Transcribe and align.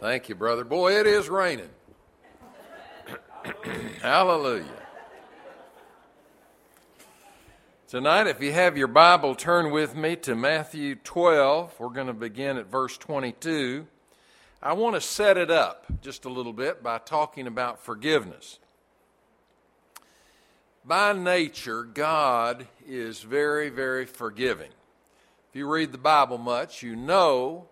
Thank 0.00 0.30
you, 0.30 0.34
brother. 0.34 0.64
Boy, 0.64 0.98
it 0.98 1.06
is 1.06 1.28
raining. 1.28 1.68
Hallelujah. 4.02 4.64
Tonight, 7.86 8.26
if 8.26 8.40
you 8.40 8.50
have 8.50 8.78
your 8.78 8.86
Bible, 8.86 9.34
turn 9.34 9.70
with 9.70 9.94
me 9.94 10.16
to 10.16 10.34
Matthew 10.34 10.94
12. 10.94 11.78
We're 11.78 11.90
going 11.90 12.06
to 12.06 12.14
begin 12.14 12.56
at 12.56 12.70
verse 12.70 12.96
22. 12.96 13.86
I 14.62 14.72
want 14.72 14.94
to 14.94 15.02
set 15.02 15.36
it 15.36 15.50
up 15.50 15.84
just 16.00 16.24
a 16.24 16.30
little 16.30 16.54
bit 16.54 16.82
by 16.82 16.96
talking 16.96 17.46
about 17.46 17.84
forgiveness. 17.84 18.58
By 20.82 21.12
nature, 21.12 21.82
God 21.82 22.66
is 22.86 23.20
very, 23.20 23.68
very 23.68 24.06
forgiving. 24.06 24.70
If 25.50 25.56
you 25.56 25.70
read 25.70 25.92
the 25.92 25.98
Bible 25.98 26.38
much, 26.38 26.82
you 26.82 26.96
know 26.96 27.68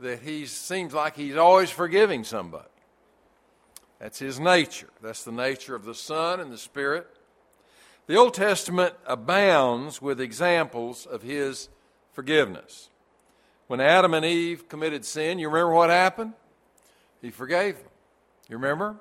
that 0.00 0.20
he 0.20 0.46
seems 0.46 0.92
like 0.94 1.16
he's 1.16 1.36
always 1.36 1.70
forgiving 1.70 2.24
somebody. 2.24 2.66
That's 3.98 4.18
his 4.18 4.40
nature. 4.40 4.88
That's 5.02 5.24
the 5.24 5.32
nature 5.32 5.74
of 5.74 5.84
the 5.84 5.94
Son 5.94 6.40
and 6.40 6.50
the 6.50 6.58
Spirit. 6.58 7.06
The 8.06 8.16
Old 8.16 8.34
Testament 8.34 8.94
abounds 9.06 10.00
with 10.00 10.20
examples 10.20 11.06
of 11.06 11.22
his 11.22 11.68
forgiveness. 12.12 12.88
When 13.66 13.80
Adam 13.80 14.14
and 14.14 14.24
Eve 14.24 14.68
committed 14.68 15.04
sin, 15.04 15.38
you 15.38 15.48
remember 15.48 15.74
what 15.74 15.90
happened? 15.90 16.32
He 17.20 17.30
forgave 17.30 17.76
them. 17.76 17.90
You 18.48 18.56
remember? 18.56 18.96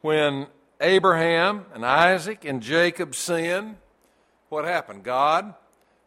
When 0.00 0.48
Abraham 0.80 1.66
and 1.74 1.86
Isaac 1.86 2.44
and 2.44 2.62
Jacob 2.62 3.14
sinned, 3.14 3.76
what 4.48 4.64
happened? 4.64 5.04
God 5.04 5.54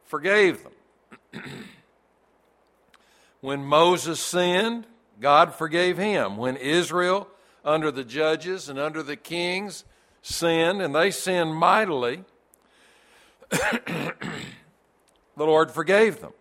forgave 0.04 0.62
them. 0.64 1.44
when 3.45 3.63
Moses 3.63 4.20
sinned, 4.20 4.88
God 5.22 5.54
forgave 5.54 5.98
him. 5.98 6.35
When 6.35 6.57
Israel, 6.57 7.27
under 7.63 7.91
the 7.91 8.04
judges 8.04 8.68
and 8.70 8.79
under 8.79 9.04
the 9.04 9.15
kings, 9.15 9.85
sinned, 10.21 10.82
and 10.82 10.93
they 10.96 11.12
sinned 11.12 11.55
mightily, 11.55 12.24
the 13.49 14.13
Lord 15.37 15.71
forgave 15.71 16.20
them. 16.20 16.34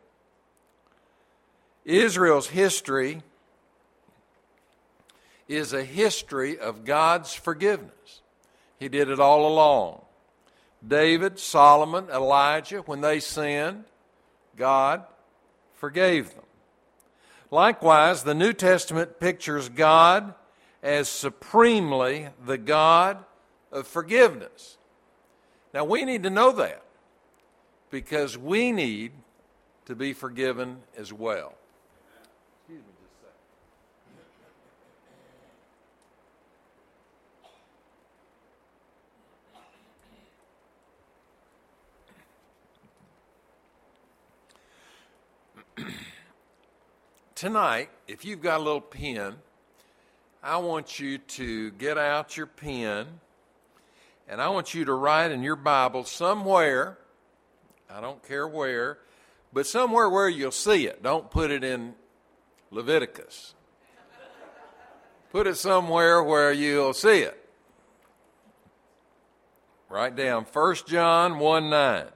Israel's 1.84 2.48
history 2.48 3.22
is 5.46 5.74
a 5.74 5.84
history 5.84 6.58
of 6.58 6.84
God's 6.84 7.34
forgiveness. 7.34 8.22
He 8.78 8.88
did 8.88 9.10
it 9.10 9.20
all 9.20 9.46
along. 9.46 10.00
David, 10.86 11.38
Solomon, 11.38 12.08
Elijah, 12.10 12.80
when 12.80 13.02
they 13.02 13.20
sinned, 13.20 13.84
God 14.56 15.04
forgave 15.74 16.34
them. 16.34 16.43
Likewise, 17.54 18.24
the 18.24 18.34
New 18.34 18.52
Testament 18.52 19.20
pictures 19.20 19.68
God 19.68 20.34
as 20.82 21.08
supremely 21.08 22.30
the 22.44 22.58
God 22.58 23.24
of 23.70 23.86
forgiveness. 23.86 24.76
Now, 25.72 25.84
we 25.84 26.04
need 26.04 26.24
to 26.24 26.30
know 26.30 26.50
that 26.50 26.82
because 27.92 28.36
we 28.36 28.72
need 28.72 29.12
to 29.86 29.94
be 29.94 30.12
forgiven 30.12 30.78
as 30.98 31.12
well. 31.12 31.54
Tonight, 47.34 47.90
if 48.06 48.24
you've 48.24 48.40
got 48.40 48.60
a 48.60 48.62
little 48.62 48.80
pen, 48.80 49.36
I 50.42 50.58
want 50.58 51.00
you 51.00 51.18
to 51.18 51.70
get 51.72 51.98
out 51.98 52.36
your 52.36 52.46
pen 52.46 53.06
and 54.28 54.40
I 54.40 54.48
want 54.48 54.74
you 54.74 54.84
to 54.86 54.94
write 54.94 55.30
in 55.30 55.42
your 55.42 55.56
Bible 55.56 56.04
somewhere, 56.04 56.98
I 57.90 58.00
don't 58.00 58.22
care 58.26 58.48
where, 58.48 58.98
but 59.52 59.66
somewhere 59.66 60.08
where 60.08 60.28
you'll 60.28 60.50
see 60.50 60.86
it. 60.86 61.02
Don't 61.02 61.30
put 61.30 61.50
it 61.50 61.62
in 61.62 61.94
Leviticus. 62.70 63.54
Put 65.30 65.46
it 65.46 65.56
somewhere 65.56 66.22
where 66.22 66.52
you'll 66.52 66.94
see 66.94 67.20
it. 67.20 67.40
Write 69.88 70.16
down 70.16 70.44
1 70.44 70.76
John 70.86 71.38
1 71.38 71.70
9. 71.70 72.06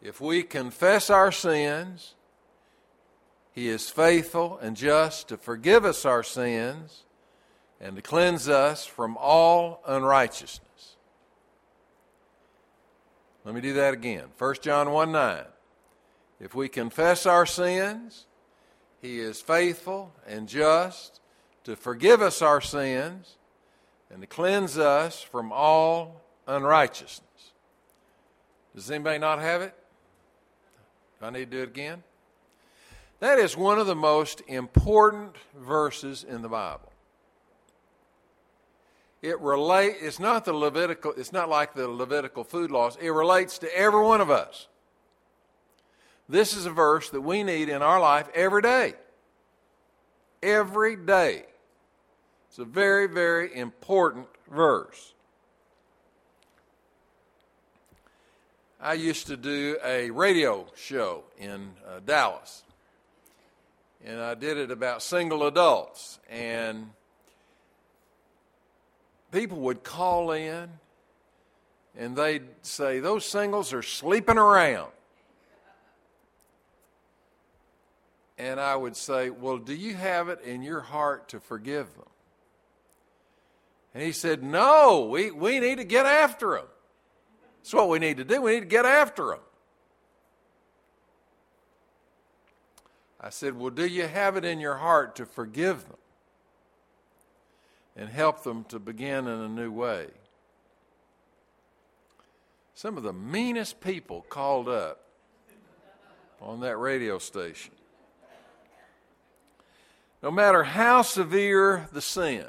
If 0.00 0.20
we 0.20 0.42
confess 0.42 1.10
our 1.10 1.32
sins, 1.32 2.14
He 3.52 3.68
is 3.68 3.90
faithful 3.90 4.58
and 4.62 4.76
just 4.76 5.28
to 5.28 5.36
forgive 5.36 5.84
us 5.84 6.04
our 6.04 6.22
sins 6.22 7.04
and 7.80 7.96
to 7.96 8.02
cleanse 8.02 8.48
us 8.48 8.86
from 8.86 9.16
all 9.18 9.82
unrighteousness. 9.86 10.96
Let 13.44 13.54
me 13.54 13.60
do 13.60 13.72
that 13.74 13.94
again. 13.94 14.26
1 14.36 14.54
John 14.60 14.90
1 14.90 15.12
9. 15.12 15.44
If 16.40 16.54
we 16.54 16.68
confess 16.68 17.26
our 17.26 17.46
sins, 17.46 18.26
He 19.02 19.18
is 19.18 19.40
faithful 19.40 20.12
and 20.26 20.48
just 20.48 21.20
to 21.64 21.74
forgive 21.74 22.22
us 22.22 22.40
our 22.40 22.60
sins 22.60 23.36
and 24.10 24.20
to 24.20 24.26
cleanse 24.26 24.78
us 24.78 25.20
from 25.22 25.50
all 25.50 26.22
unrighteousness. 26.46 27.24
Does 28.74 28.90
anybody 28.90 29.18
not 29.18 29.40
have 29.40 29.60
it? 29.62 29.74
Do 31.20 31.26
I 31.26 31.30
need 31.30 31.50
to 31.50 31.56
do 31.56 31.62
it 31.62 31.68
again? 31.68 32.02
That 33.20 33.38
is 33.38 33.56
one 33.56 33.78
of 33.78 33.86
the 33.86 33.96
most 33.96 34.42
important 34.46 35.34
verses 35.56 36.24
in 36.24 36.42
the 36.42 36.48
Bible. 36.48 36.92
It 39.20 39.40
relate 39.40 39.96
it's 40.00 40.20
not 40.20 40.44
the 40.44 40.52
Levitical 40.52 41.12
it's 41.16 41.32
not 41.32 41.48
like 41.48 41.74
the 41.74 41.88
Levitical 41.88 42.44
food 42.44 42.70
laws. 42.70 42.96
It 43.00 43.10
relates 43.10 43.58
to 43.58 43.76
every 43.76 44.02
one 44.02 44.20
of 44.20 44.30
us. 44.30 44.68
This 46.28 46.56
is 46.56 46.66
a 46.66 46.70
verse 46.70 47.10
that 47.10 47.22
we 47.22 47.42
need 47.42 47.68
in 47.68 47.82
our 47.82 47.98
life 47.98 48.28
every 48.34 48.62
day. 48.62 48.94
Every 50.42 50.94
day. 50.94 51.46
It's 52.48 52.58
a 52.58 52.64
very, 52.64 53.08
very 53.08 53.54
important 53.56 54.26
verse. 54.50 55.14
I 58.80 58.92
used 58.92 59.26
to 59.26 59.36
do 59.36 59.76
a 59.84 60.10
radio 60.10 60.66
show 60.76 61.24
in 61.36 61.72
uh, 61.86 61.98
Dallas. 62.04 62.62
And 64.04 64.20
I 64.20 64.34
did 64.34 64.56
it 64.56 64.70
about 64.70 65.02
single 65.02 65.46
adults. 65.48 66.20
And 66.30 66.90
people 69.32 69.58
would 69.58 69.82
call 69.82 70.30
in 70.30 70.70
and 71.96 72.16
they'd 72.16 72.46
say, 72.62 73.00
Those 73.00 73.24
singles 73.24 73.72
are 73.72 73.82
sleeping 73.82 74.38
around. 74.38 74.92
And 78.38 78.60
I 78.60 78.76
would 78.76 78.96
say, 78.96 79.30
Well, 79.30 79.58
do 79.58 79.74
you 79.74 79.94
have 79.94 80.28
it 80.28 80.40
in 80.42 80.62
your 80.62 80.80
heart 80.80 81.30
to 81.30 81.40
forgive 81.40 81.92
them? 81.94 82.06
And 83.92 84.04
he 84.04 84.12
said, 84.12 84.44
No, 84.44 85.08
we, 85.10 85.32
we 85.32 85.58
need 85.58 85.78
to 85.78 85.84
get 85.84 86.06
after 86.06 86.52
them. 86.52 86.66
That's 87.68 87.74
what 87.74 87.90
we 87.90 87.98
need 87.98 88.16
to 88.16 88.24
do. 88.24 88.40
We 88.40 88.54
need 88.54 88.60
to 88.60 88.66
get 88.66 88.86
after 88.86 89.26
them. 89.26 89.40
I 93.20 93.28
said, 93.28 93.58
Well, 93.58 93.68
do 93.68 93.84
you 93.84 94.06
have 94.06 94.38
it 94.38 94.44
in 94.46 94.58
your 94.58 94.76
heart 94.76 95.16
to 95.16 95.26
forgive 95.26 95.86
them 95.86 95.98
and 97.94 98.08
help 98.08 98.42
them 98.42 98.64
to 98.70 98.78
begin 98.78 99.26
in 99.26 99.38
a 99.38 99.48
new 99.50 99.70
way? 99.70 100.06
Some 102.72 102.96
of 102.96 103.02
the 103.02 103.12
meanest 103.12 103.82
people 103.82 104.24
called 104.30 104.70
up 104.70 105.02
on 106.40 106.60
that 106.60 106.78
radio 106.78 107.18
station. 107.18 107.74
No 110.22 110.30
matter 110.30 110.64
how 110.64 111.02
severe 111.02 111.86
the 111.92 112.00
sin, 112.00 112.46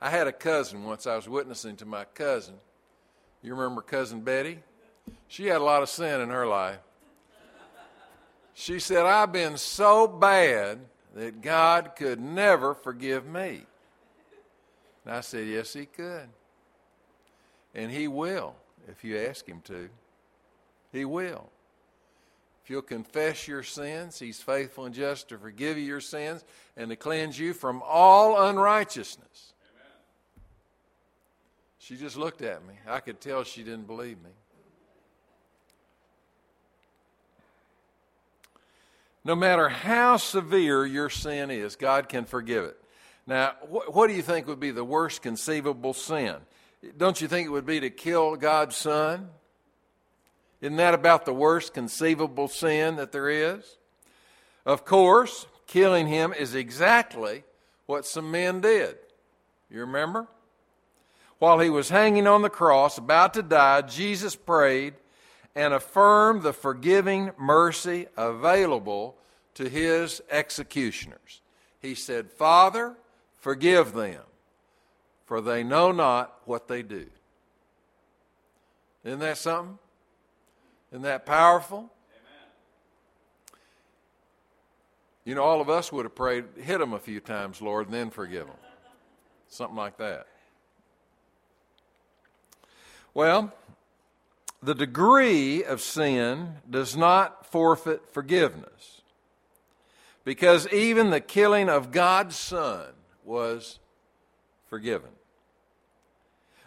I 0.00 0.10
had 0.10 0.26
a 0.26 0.32
cousin 0.32 0.82
once, 0.82 1.06
I 1.06 1.14
was 1.14 1.28
witnessing 1.28 1.76
to 1.76 1.86
my 1.86 2.02
cousin 2.02 2.54
you 3.44 3.54
remember 3.54 3.82
Cousin 3.82 4.22
Betty? 4.22 4.58
She 5.28 5.46
had 5.46 5.60
a 5.60 5.64
lot 5.64 5.82
of 5.82 5.88
sin 5.88 6.20
in 6.22 6.30
her 6.30 6.46
life. 6.46 6.78
She 8.54 8.78
said, 8.78 9.04
I've 9.04 9.32
been 9.32 9.58
so 9.58 10.06
bad 10.06 10.78
that 11.14 11.42
God 11.42 11.92
could 11.96 12.20
never 12.20 12.74
forgive 12.74 13.26
me. 13.26 13.66
And 15.04 15.14
I 15.14 15.20
said, 15.20 15.46
Yes, 15.46 15.72
He 15.72 15.86
could. 15.86 16.28
And 17.74 17.90
He 17.90 18.08
will 18.08 18.54
if 18.88 19.04
you 19.04 19.18
ask 19.18 19.46
Him 19.46 19.60
to. 19.64 19.88
He 20.92 21.04
will. 21.04 21.50
If 22.62 22.70
you'll 22.70 22.82
confess 22.82 23.46
your 23.46 23.62
sins, 23.62 24.18
He's 24.18 24.40
faithful 24.40 24.86
and 24.86 24.94
just 24.94 25.28
to 25.28 25.38
forgive 25.38 25.76
you 25.76 25.84
your 25.84 26.00
sins 26.00 26.44
and 26.76 26.90
to 26.90 26.96
cleanse 26.96 27.38
you 27.38 27.52
from 27.52 27.82
all 27.84 28.48
unrighteousness. 28.48 29.53
She 31.84 31.96
just 31.98 32.16
looked 32.16 32.40
at 32.40 32.66
me. 32.66 32.72
I 32.88 33.00
could 33.00 33.20
tell 33.20 33.44
she 33.44 33.62
didn't 33.62 33.86
believe 33.86 34.16
me. 34.22 34.30
No 39.22 39.34
matter 39.34 39.68
how 39.68 40.16
severe 40.16 40.86
your 40.86 41.10
sin 41.10 41.50
is, 41.50 41.76
God 41.76 42.08
can 42.08 42.24
forgive 42.24 42.64
it. 42.64 42.80
Now, 43.26 43.50
wh- 43.70 43.94
what 43.94 44.06
do 44.06 44.14
you 44.14 44.22
think 44.22 44.46
would 44.46 44.60
be 44.60 44.70
the 44.70 44.82
worst 44.82 45.20
conceivable 45.20 45.92
sin? 45.92 46.36
Don't 46.96 47.20
you 47.20 47.28
think 47.28 47.46
it 47.46 47.50
would 47.50 47.66
be 47.66 47.80
to 47.80 47.90
kill 47.90 48.36
God's 48.36 48.76
Son? 48.76 49.28
Isn't 50.62 50.76
that 50.76 50.94
about 50.94 51.26
the 51.26 51.34
worst 51.34 51.74
conceivable 51.74 52.48
sin 52.48 52.96
that 52.96 53.12
there 53.12 53.28
is? 53.28 53.76
Of 54.64 54.86
course, 54.86 55.46
killing 55.66 56.06
him 56.06 56.32
is 56.32 56.54
exactly 56.54 57.44
what 57.84 58.06
some 58.06 58.30
men 58.30 58.62
did. 58.62 58.96
You 59.68 59.80
remember? 59.80 60.28
While 61.44 61.58
he 61.58 61.68
was 61.68 61.90
hanging 61.90 62.26
on 62.26 62.40
the 62.40 62.48
cross, 62.48 62.96
about 62.96 63.34
to 63.34 63.42
die, 63.42 63.82
Jesus 63.82 64.34
prayed 64.34 64.94
and 65.54 65.74
affirmed 65.74 66.42
the 66.42 66.54
forgiving 66.54 67.32
mercy 67.36 68.06
available 68.16 69.18
to 69.52 69.68
his 69.68 70.22
executioners. 70.30 71.42
He 71.82 71.94
said, 71.94 72.30
Father, 72.30 72.96
forgive 73.36 73.92
them, 73.92 74.22
for 75.26 75.42
they 75.42 75.62
know 75.62 75.92
not 75.92 76.34
what 76.46 76.66
they 76.66 76.82
do. 76.82 77.08
Isn't 79.04 79.18
that 79.18 79.36
something? 79.36 79.78
Isn't 80.92 81.02
that 81.02 81.26
powerful? 81.26 81.80
Amen. 81.80 82.48
You 85.26 85.34
know, 85.34 85.42
all 85.42 85.60
of 85.60 85.68
us 85.68 85.92
would 85.92 86.06
have 86.06 86.14
prayed, 86.14 86.46
hit 86.56 86.78
them 86.78 86.94
a 86.94 86.98
few 86.98 87.20
times, 87.20 87.60
Lord, 87.60 87.88
and 87.88 87.94
then 87.94 88.08
forgive 88.08 88.46
them. 88.46 88.56
Something 89.46 89.76
like 89.76 89.98
that. 89.98 90.26
Well, 93.14 93.54
the 94.60 94.74
degree 94.74 95.62
of 95.62 95.80
sin 95.80 96.56
does 96.68 96.96
not 96.96 97.46
forfeit 97.46 98.12
forgiveness 98.12 99.02
because 100.24 100.66
even 100.72 101.10
the 101.10 101.20
killing 101.20 101.68
of 101.68 101.92
God's 101.92 102.34
Son 102.34 102.86
was 103.24 103.78
forgiven. 104.68 105.10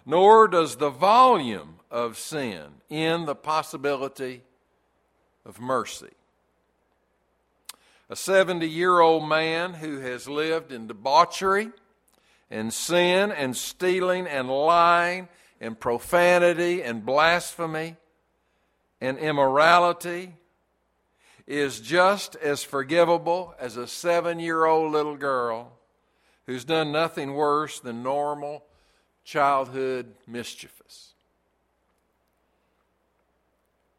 Nor 0.06 0.48
does 0.48 0.78
the 0.78 0.90
volume 0.90 1.80
of 1.92 2.18
sin 2.18 2.66
end 2.90 3.28
the 3.28 3.36
possibility 3.36 4.44
of 5.46 5.60
mercy. 5.60 6.14
A 8.10 8.16
70 8.16 8.66
year 8.70 9.02
old 9.02 9.28
man 9.28 9.74
who 9.74 10.00
has 10.00 10.30
lived 10.30 10.72
in 10.72 10.88
debauchery 10.88 11.72
and 12.50 12.74
sin 12.74 13.34
and 13.34 13.58
stealing 13.58 14.28
and 14.28 14.48
lying 14.50 15.28
and 15.60 15.80
profanity 15.80 16.84
and 16.84 17.06
blasphemy 17.06 17.96
and 19.02 19.18
immorality 19.18 20.34
is 21.46 21.80
just 21.80 22.36
as 22.36 22.64
forgivable 22.64 23.56
as 23.60 23.78
a 23.78 23.88
seven 23.88 24.40
year 24.40 24.66
old 24.66 24.92
little 24.92 25.16
girl 25.16 25.72
who's 26.46 26.66
done 26.66 26.92
nothing 26.92 27.34
worse 27.34 27.80
than 27.80 28.04
normal 28.04 28.64
childhood 29.24 30.14
mischievous. 30.26 31.14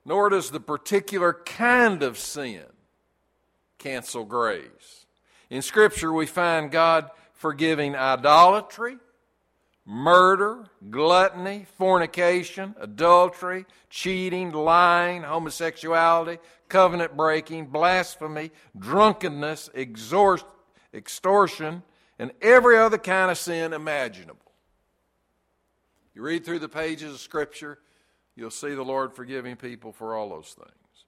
Nor 0.04 0.30
does 0.30 0.50
the 0.50 0.60
particular 0.60 1.34
kind 1.44 2.02
of 2.02 2.18
sin 2.18 2.64
cancel 3.78 4.24
grace. 4.24 5.06
In 5.50 5.62
Scripture, 5.62 6.12
we 6.12 6.26
find 6.26 6.70
God 6.70 7.10
forgiving 7.32 7.94
idolatry 7.94 8.96
murder, 9.90 10.66
gluttony, 10.90 11.64
fornication, 11.78 12.74
adultery, 12.78 13.64
cheating, 13.88 14.52
lying, 14.52 15.22
homosexuality, 15.22 16.38
covenant 16.68 17.16
breaking, 17.16 17.64
blasphemy, 17.64 18.50
drunkenness, 18.78 19.70
extortion, 19.74 21.82
and 22.18 22.32
every 22.42 22.76
other 22.76 22.98
kind 22.98 23.30
of 23.30 23.38
sin 23.38 23.72
imaginable. 23.72 24.52
You 26.14 26.20
read 26.20 26.44
through 26.44 26.58
the 26.58 26.68
pages 26.68 27.14
of 27.14 27.20
Scripture, 27.20 27.78
you'll 28.36 28.50
see 28.50 28.74
the 28.74 28.84
Lord 28.84 29.14
forgiving 29.14 29.56
people 29.56 29.92
for 29.92 30.14
all 30.14 30.28
those 30.28 30.54
things. 30.54 31.06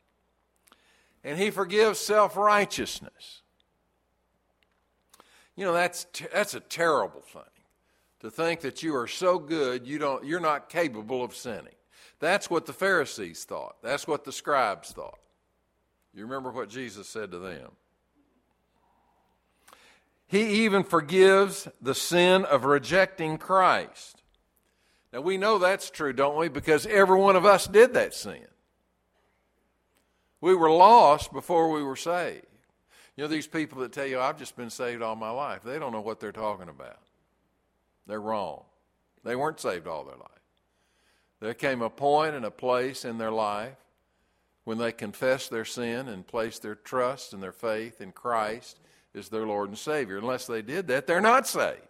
And 1.23 1.38
He 1.38 1.50
forgives 1.50 1.99
self 1.99 2.35
righteousness. 2.35 3.43
You 5.55 5.67
know, 5.67 5.75
that's, 5.75 6.06
that's 6.32 6.55
a 6.55 6.61
terrible 6.61 7.21
thing 7.21 7.43
to 8.20 8.31
think 8.31 8.61
that 8.61 8.82
you 8.82 8.94
are 8.96 9.06
so 9.06 9.38
good 9.38 9.87
you 9.87 9.99
don't, 9.99 10.25
you're 10.25 10.40
not 10.40 10.69
capable 10.69 11.25
of 11.25 11.34
sinning. 11.34 11.75
That's 12.19 12.50
what 12.50 12.67
the 12.67 12.72
Pharisees 12.72 13.44
thought. 13.44 13.76
That's 13.82 14.06
what 14.06 14.25
the 14.25 14.32
scribes 14.32 14.93
thought. 14.93 15.19
You 16.14 16.25
remember 16.25 16.50
what 16.50 16.69
Jesus 16.69 17.08
said 17.08 17.31
to 17.31 17.38
them. 17.38 17.70
He 20.26 20.64
even 20.64 20.84
forgives 20.84 21.67
the 21.81 21.94
sin 21.94 22.44
of 22.44 22.64
rejecting 22.64 23.38
Christ. 23.38 24.22
Now 25.12 25.22
we 25.22 25.38
know 25.38 25.58
that's 25.58 25.90
true, 25.90 26.12
don't 26.12 26.37
we? 26.37 26.49
Because 26.49 26.87
every 26.87 27.19
one 27.19 27.37
of 27.37 27.44
us 27.44 27.67
did 27.67 27.94
that 27.94 28.14
sin. 28.14 28.46
We 30.40 30.55
were 30.55 30.70
lost 30.70 31.32
before 31.32 31.70
we 31.70 31.82
were 31.82 31.96
saved. 31.96 32.46
You 33.17 33.25
know, 33.25 33.28
these 33.28 33.46
people 33.46 33.81
that 33.81 33.93
tell 33.93 34.06
you, 34.06 34.20
I've 34.20 34.38
just 34.38 34.56
been 34.56 34.70
saved 34.70 35.02
all 35.02 35.17
my 35.17 35.31
life, 35.31 35.62
they 35.62 35.78
don't 35.78 35.93
know 35.93 36.00
what 36.00 36.20
they're 36.20 36.32
talking 36.32 36.69
about. 36.69 36.99
They're 38.06 38.20
wrong. 38.20 38.64
They 39.25 39.37
weren't 39.37 39.61
saved 39.61 39.87
all 39.87 40.05
their 40.05 40.17
life. 40.17 40.26
There 41.41 41.55
came 41.55 41.82
a 41.82 41.91
point 41.91 42.35
and 42.35 42.44
a 42.44 42.50
place 42.50 43.05
in 43.05 43.19
their 43.19 43.31
life 43.31 43.76
when 44.64 44.79
they 44.79 44.93
confessed 44.93 45.50
their 45.50 45.64
sin 45.64 46.08
and 46.08 46.26
placed 46.26 46.62
their 46.62 46.75
trust 46.75 47.32
and 47.32 47.43
their 47.43 47.52
faith 47.52 48.00
in 48.00 48.12
Christ 48.12 48.79
as 49.14 49.29
their 49.29 49.47
Lord 49.47 49.70
and 49.70 49.79
Savior. 49.79 50.19
Unless 50.19 50.47
they 50.47 50.62
did 50.62 50.87
that, 50.88 51.06
they're 51.06 51.20
not 51.20 51.47
saved. 51.47 51.81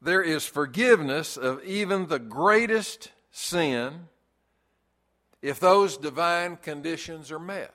There 0.00 0.22
is 0.22 0.46
forgiveness 0.46 1.36
of 1.36 1.62
even 1.64 2.06
the 2.06 2.20
greatest 2.20 3.10
sin 3.32 4.08
if 5.42 5.58
those 5.58 5.96
divine 5.96 6.56
conditions 6.56 7.30
are 7.32 7.40
met. 7.40 7.74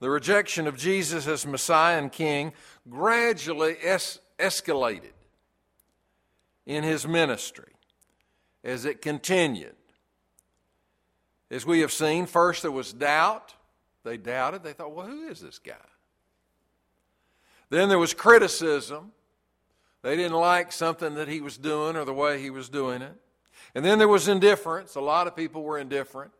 The 0.00 0.10
rejection 0.10 0.66
of 0.66 0.76
Jesus 0.76 1.26
as 1.26 1.46
Messiah 1.46 1.98
and 1.98 2.12
King 2.12 2.52
gradually 2.88 3.76
es- 3.82 4.18
escalated 4.38 5.12
in 6.66 6.84
his 6.84 7.06
ministry 7.06 7.72
as 8.62 8.84
it 8.84 9.00
continued. 9.00 9.74
As 11.50 11.64
we 11.64 11.80
have 11.80 11.92
seen, 11.92 12.26
first 12.26 12.62
there 12.62 12.70
was 12.70 12.92
doubt. 12.92 13.54
They 14.04 14.16
doubted. 14.16 14.62
They 14.62 14.72
thought, 14.72 14.94
well, 14.94 15.06
who 15.06 15.28
is 15.28 15.40
this 15.40 15.58
guy? 15.58 15.74
Then 17.70 17.88
there 17.88 17.98
was 17.98 18.12
criticism. 18.12 19.12
They 20.02 20.16
didn't 20.16 20.36
like 20.36 20.72
something 20.72 21.14
that 21.14 21.28
he 21.28 21.40
was 21.40 21.56
doing 21.56 21.96
or 21.96 22.04
the 22.04 22.14
way 22.14 22.40
he 22.40 22.50
was 22.50 22.68
doing 22.68 23.02
it. 23.02 23.14
And 23.74 23.84
then 23.84 23.98
there 23.98 24.08
was 24.08 24.28
indifference. 24.28 24.94
A 24.94 25.00
lot 25.00 25.26
of 25.26 25.34
people 25.34 25.62
were 25.62 25.78
indifferent. 25.78 26.32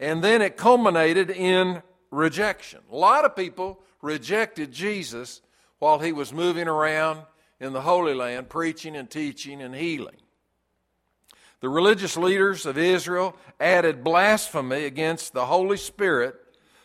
And 0.00 0.22
then 0.22 0.42
it 0.42 0.56
culminated 0.56 1.30
in 1.30 1.82
rejection. 2.14 2.80
A 2.90 2.96
lot 2.96 3.24
of 3.24 3.36
people 3.36 3.80
rejected 4.00 4.72
Jesus 4.72 5.40
while 5.78 5.98
he 5.98 6.12
was 6.12 6.32
moving 6.32 6.68
around 6.68 7.22
in 7.60 7.72
the 7.72 7.82
Holy 7.82 8.14
Land 8.14 8.48
preaching 8.48 8.96
and 8.96 9.10
teaching 9.10 9.60
and 9.60 9.74
healing. 9.74 10.16
The 11.60 11.68
religious 11.68 12.16
leaders 12.16 12.66
of 12.66 12.76
Israel 12.76 13.36
added 13.58 14.04
blasphemy 14.04 14.84
against 14.84 15.32
the 15.32 15.46
Holy 15.46 15.78
Spirit 15.78 16.36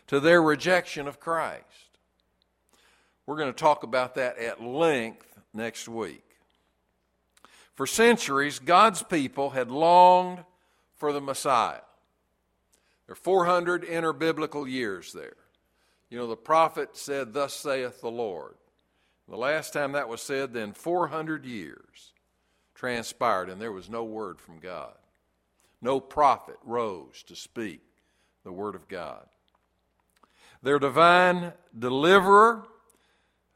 to 0.08 0.20
their 0.20 0.42
rejection 0.42 1.08
of 1.08 1.20
Christ. 1.20 1.64
We're 3.26 3.38
going 3.38 3.54
to 3.54 3.60
talk 3.60 3.84
about 3.84 4.16
that 4.16 4.38
at 4.38 4.64
length 4.64 5.28
next 5.54 5.88
week. 5.88 6.24
For 7.76 7.86
centuries, 7.86 8.60
God's 8.60 9.04
people 9.04 9.52
had 9.52 9.70
longed 9.70 10.44
for 10.96 11.14
the 11.14 11.22
Messiah. 11.22 11.82
There 13.10 13.14
are 13.14 13.16
400 13.16 13.86
interbiblical 13.86 14.70
years 14.70 15.14
there. 15.14 15.34
You 16.12 16.20
know, 16.20 16.28
the 16.28 16.36
prophet 16.36 16.96
said, 16.96 17.34
Thus 17.34 17.56
saith 17.56 18.02
the 18.02 18.12
Lord. 18.12 18.54
The 19.28 19.36
last 19.36 19.74
time 19.74 19.94
that 19.94 20.08
was 20.08 20.22
said, 20.22 20.54
then 20.54 20.74
400 20.74 21.44
years 21.44 22.14
transpired, 22.76 23.50
and 23.50 23.60
there 23.60 23.72
was 23.72 23.90
no 23.90 24.04
word 24.04 24.40
from 24.40 24.60
God. 24.60 24.94
No 25.82 26.00
prophet 26.00 26.58
rose 26.64 27.24
to 27.24 27.36
speak 27.36 27.82
the 28.44 28.52
word 28.52 28.76
of 28.76 28.88
God. 28.88 29.26
Their 30.62 30.78
divine 30.78 31.54
deliverer, 31.80 32.68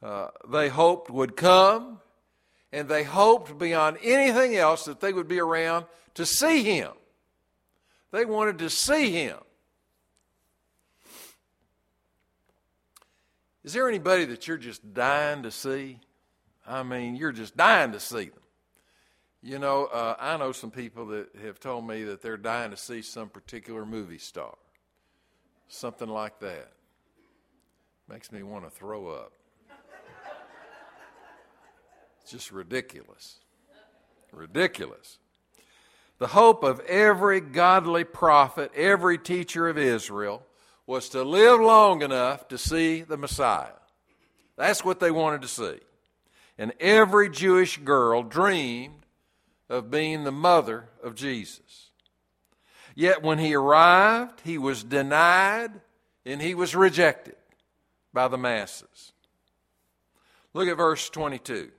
uh, 0.02 0.30
they 0.50 0.70
hoped 0.70 1.12
would 1.12 1.36
come, 1.36 2.00
and 2.72 2.90
they 2.90 3.04
hoped 3.04 3.60
beyond 3.60 4.00
anything 4.02 4.56
else 4.56 4.86
that 4.86 5.00
they 5.00 5.14
would 5.14 5.28
be 5.28 5.40
around 5.40 5.86
to 6.16 6.26
see 6.26 6.64
him. 6.64 6.94
They 8.14 8.26
wanted 8.26 8.60
to 8.60 8.70
see 8.70 9.12
him. 9.12 9.40
Is 13.64 13.74
there 13.74 13.90
anybody 13.90 14.26
that 14.26 14.48
you're 14.48 14.58
just 14.58 14.94
dying 14.94 15.42
to 15.42 15.50
see? 15.50 16.00
I 16.68 16.84
mean, 16.84 17.16
you're 17.16 17.32
just 17.32 17.58
dying 17.58 17.92
to 17.94 18.00
see 18.00 18.26
them. 18.26 18.44
You 19.42 19.58
know, 19.58 19.86
uh, 19.86 20.16
I 20.20 20.38
know 20.38 20.52
some 20.52 20.70
people 20.70 21.08
that 21.08 21.30
have 21.44 21.60
told 21.60 21.88
me 21.88 22.04
that 22.04 22.22
they're 22.22 22.38
dying 22.38 22.70
to 22.70 22.78
see 22.78 23.02
some 23.02 23.30
particular 23.30 23.84
movie 23.84 24.20
star. 24.20 24.56
Something 25.68 26.08
like 26.08 26.40
that. 26.42 26.72
Makes 28.08 28.32
me 28.32 28.44
want 28.44 28.64
to 28.66 28.70
throw 28.70 29.08
up. 29.08 29.34
It's 32.22 32.32
just 32.32 32.52
ridiculous. 32.52 33.40
Ridiculous. 34.32 35.18
The 36.20 36.28
hope 36.28 36.64
of 36.64 36.80
every 36.82 37.42
godly 37.42 38.04
prophet, 38.04 38.72
every 38.76 39.18
teacher 39.18 39.68
of 39.68 39.78
Israel, 39.78 40.44
was 40.86 41.10
to 41.10 41.24
live 41.24 41.60
long 41.60 42.02
enough 42.02 42.48
to 42.50 42.58
see 42.58 43.02
the 43.02 43.18
Messiah. 43.18 43.72
That's 44.56 44.86
what 44.86 45.00
they 45.00 45.12
wanted 45.12 45.42
to 45.42 45.48
see. 45.48 45.80
And 46.58 46.74
every 46.80 47.30
Jewish 47.30 47.78
girl 47.78 48.24
dreamed 48.24 49.06
of 49.70 49.90
being 49.90 50.24
the 50.24 50.32
mother 50.32 50.90
of 51.02 51.16
Jesus. 51.16 51.90
Yet 52.96 53.24
when 53.24 53.40
he 53.40 53.56
arrived, 53.56 54.42
he 54.44 54.58
was 54.58 54.84
denied 54.84 55.72
and 56.26 56.42
he 56.42 56.54
was 56.54 56.76
rejected 56.76 57.36
by 58.14 58.28
the 58.28 58.38
masses. 58.38 59.14
Look 60.54 60.68
at 60.68 60.78
verse 60.78 61.10
22. 61.10 61.72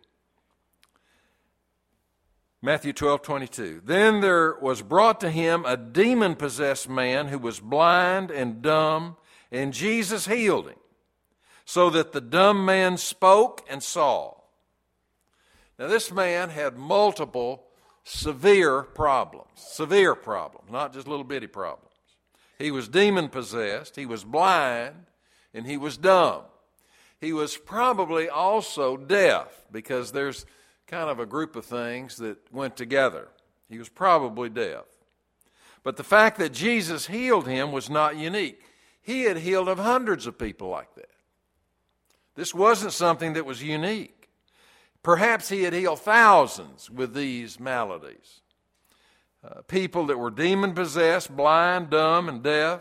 Matthew 2.65 2.95
12, 2.95 3.21
22. 3.21 3.83
Then 3.85 4.23
there 4.23 4.55
was 4.59 4.81
brought 4.81 5.21
to 5.21 5.29
him 5.29 5.67
a 5.67 5.77
demon 5.77 6.35
possessed 6.35 6.89
man 6.89 7.29
who 7.29 7.39
was 7.39 7.61
blind 7.61 8.31
and 8.31 8.63
dumb, 8.63 9.19
and 9.53 9.75
Jesus 9.75 10.27
healed 10.27 10.69
him, 10.69 10.79
so 11.67 11.91
that 11.91 12.13
the 12.13 12.23
dumb 12.23 12.65
man 12.65 12.97
spoke 12.97 13.61
and 13.69 13.83
saw. 13.83 14.41
Now, 15.79 15.89
this 15.89 16.11
man 16.11 16.49
had 16.49 16.79
multiple 16.79 17.65
severe 18.03 18.83
problems, 18.83 19.51
severe 19.57 20.15
problems, 20.15 20.71
not 20.71 20.95
just 20.95 21.07
little 21.07 21.23
bitty 21.23 21.49
problems. 21.49 21.93
He 22.59 22.71
was 22.71 22.89
demon 22.89 23.29
possessed, 23.29 23.95
he 23.95 24.07
was 24.07 24.25
blind, 24.25 24.95
and 25.53 25.67
he 25.67 25.77
was 25.77 25.99
dumb. 25.99 26.45
He 27.21 27.35
was 27.35 27.59
probably 27.59 28.27
also 28.27 28.97
deaf 28.97 29.67
because 29.71 30.13
there's 30.13 30.47
kind 30.87 31.09
of 31.09 31.19
a 31.19 31.27
group 31.27 31.57
of 31.57 31.65
things 31.65 32.17
that 32.17 32.39
went 32.53 32.77
together. 32.77 33.29
He 33.69 33.79
was 33.79 33.89
probably 33.89 34.49
deaf. 34.49 34.85
But 35.83 35.97
the 35.97 36.05
fact 36.05 36.39
that 36.39 36.53
Jesus 36.53 37.07
healed 37.07 37.47
him 37.47 37.73
was 37.73 37.91
not 37.91 38.17
unique. 38.17 38.61
He 39.03 39.23
had 39.23 39.39
healed 39.39 39.69
of 39.69 39.79
hundreds 39.79 40.27
of 40.27 40.39
people 40.39 40.69
like 40.69 40.95
that. 40.95 41.11
This 42.37 42.55
wasn't 42.55 42.93
something 42.93 43.35
that 43.35 43.47
was 43.47 43.63
unique. 43.63 44.29
Perhaps 45.03 45.51
he 45.51 45.65
had 45.65 45.75
healed 45.75 46.01
thousands 46.01 46.91
with 46.91 47.15
these 47.15 47.61
maladies. 47.61 48.41
Uh, 49.45 49.61
people 49.69 50.07
that 50.07 50.19
were 50.19 50.31
demon 50.31 50.73
possessed, 50.73 51.37
blind, 51.37 51.91
dumb, 51.91 52.29
and 52.29 52.43
deaf. 52.43 52.81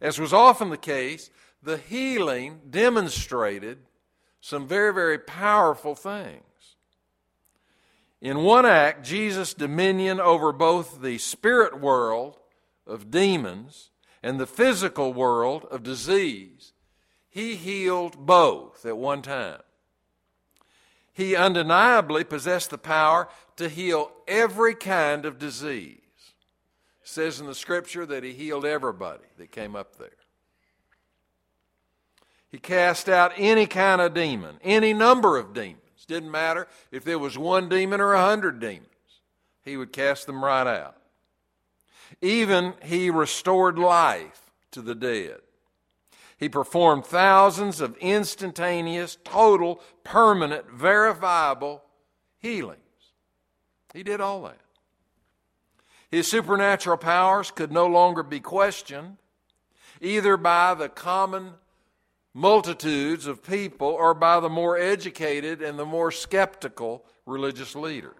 As 0.00 0.20
was 0.20 0.32
often 0.32 0.70
the 0.70 0.76
case, 0.76 1.30
the 1.62 1.78
healing 1.78 2.60
demonstrated 2.70 3.78
some 4.40 4.68
very, 4.68 4.94
very 4.94 5.18
powerful 5.18 5.96
things. 5.96 6.44
In 8.20 8.42
one 8.42 8.66
act, 8.66 9.04
Jesus' 9.04 9.54
dominion 9.54 10.20
over 10.20 10.52
both 10.52 11.02
the 11.02 11.18
spirit 11.18 11.80
world 11.80 12.38
of 12.86 13.10
demons 13.10 13.90
and 14.22 14.40
the 14.40 14.46
physical 14.46 15.12
world 15.12 15.66
of 15.70 15.82
disease, 15.82 16.72
he 17.28 17.56
healed 17.56 18.26
both 18.26 18.86
at 18.86 18.96
one 18.96 19.22
time 19.22 19.60
he 21.16 21.34
undeniably 21.34 22.24
possessed 22.24 22.68
the 22.68 22.76
power 22.76 23.26
to 23.56 23.70
heal 23.70 24.12
every 24.28 24.74
kind 24.74 25.24
of 25.24 25.38
disease. 25.38 26.02
It 27.00 27.08
says 27.08 27.40
in 27.40 27.46
the 27.46 27.54
scripture 27.54 28.04
that 28.04 28.22
he 28.22 28.34
healed 28.34 28.66
everybody 28.66 29.24
that 29.38 29.50
came 29.50 29.74
up 29.74 29.96
there. 29.96 30.10
He 32.50 32.58
cast 32.58 33.08
out 33.08 33.32
any 33.38 33.64
kind 33.64 34.02
of 34.02 34.12
demon, 34.12 34.58
any 34.62 34.92
number 34.92 35.38
of 35.38 35.54
demons. 35.54 35.80
Didn't 36.06 36.30
matter 36.30 36.68
if 36.90 37.04
there 37.04 37.18
was 37.18 37.36
one 37.36 37.68
demon 37.68 38.00
or 38.00 38.14
a 38.14 38.24
hundred 38.24 38.60
demons, 38.60 38.86
he 39.64 39.76
would 39.76 39.92
cast 39.92 40.26
them 40.26 40.44
right 40.44 40.66
out. 40.66 40.96
Even 42.22 42.74
he 42.82 43.10
restored 43.10 43.78
life 43.78 44.52
to 44.70 44.80
the 44.80 44.94
dead. 44.94 45.40
He 46.38 46.48
performed 46.48 47.06
thousands 47.06 47.80
of 47.80 47.96
instantaneous, 47.98 49.16
total, 49.24 49.80
permanent, 50.04 50.70
verifiable 50.70 51.82
healings. 52.38 52.80
He 53.92 54.02
did 54.02 54.20
all 54.20 54.42
that. 54.42 54.60
His 56.10 56.30
supernatural 56.30 56.98
powers 56.98 57.50
could 57.50 57.72
no 57.72 57.86
longer 57.86 58.22
be 58.22 58.40
questioned, 58.40 59.16
either 60.00 60.36
by 60.36 60.74
the 60.74 60.88
common 60.88 61.54
multitudes 62.36 63.26
of 63.26 63.42
people 63.42 63.88
or 63.88 64.12
by 64.12 64.38
the 64.40 64.48
more 64.50 64.76
educated 64.76 65.62
and 65.62 65.78
the 65.78 65.86
more 65.86 66.10
skeptical 66.10 67.02
religious 67.24 67.74
leaders. 67.74 68.12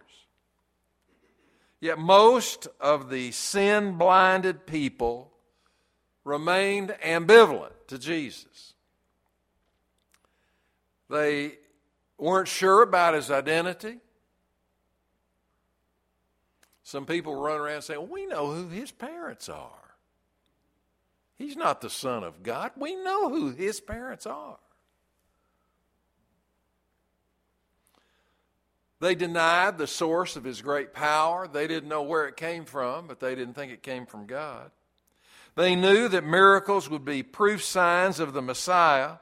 Yet 1.83 1.99
most 1.99 2.67
of 2.81 3.11
the 3.11 3.31
sin 3.33 3.99
blinded 3.99 4.67
people 4.67 5.31
remained 6.25 6.97
ambivalent 7.05 7.75
to 7.89 7.99
Jesus. 7.99 8.73
They 11.11 11.59
weren't 12.17 12.49
sure 12.49 12.81
about 12.81 13.13
his 13.13 13.31
identity. 13.31 13.99
Some 16.85 17.05
people 17.05 17.35
run 17.35 17.61
around 17.61 17.83
saying, 17.83 18.09
We 18.09 18.25
know 18.25 18.51
who 18.51 18.69
his 18.69 18.91
parents 18.91 19.51
are. 19.51 19.86
He's 21.37 21.57
not 21.57 21.81
the 21.81 21.91
Son 21.91 22.25
of 22.25 22.43
God. 22.43 22.73
We 22.77 22.97
know 22.97 23.29
who 23.29 23.51
his 23.51 23.81
parents 23.81 24.27
are. 24.27 24.59
They 29.01 29.15
denied 29.15 29.77
the 29.77 29.87
source 29.87 30.37
of 30.37 30.45
his 30.45 30.63
great 30.63 30.95
power. 30.95 31.47
They 31.47 31.67
didn't 31.67 31.91
know 31.91 32.03
where 32.03 32.27
it 32.27 32.37
came 32.37 32.65
from, 32.65 33.07
but 33.07 33.21
they 33.21 33.35
didn't 33.35 33.55
think 33.55 33.71
it 33.71 33.83
came 33.83 34.07
from 34.07 34.27
God. 34.27 34.71
They 35.55 35.77
knew 35.77 36.09
that 36.09 36.25
miracles 36.25 36.89
would 36.89 37.05
be 37.05 37.23
proof 37.23 37.63
signs 37.63 38.21
of 38.21 38.33
the 38.33 38.43
Messiah, 38.43 39.17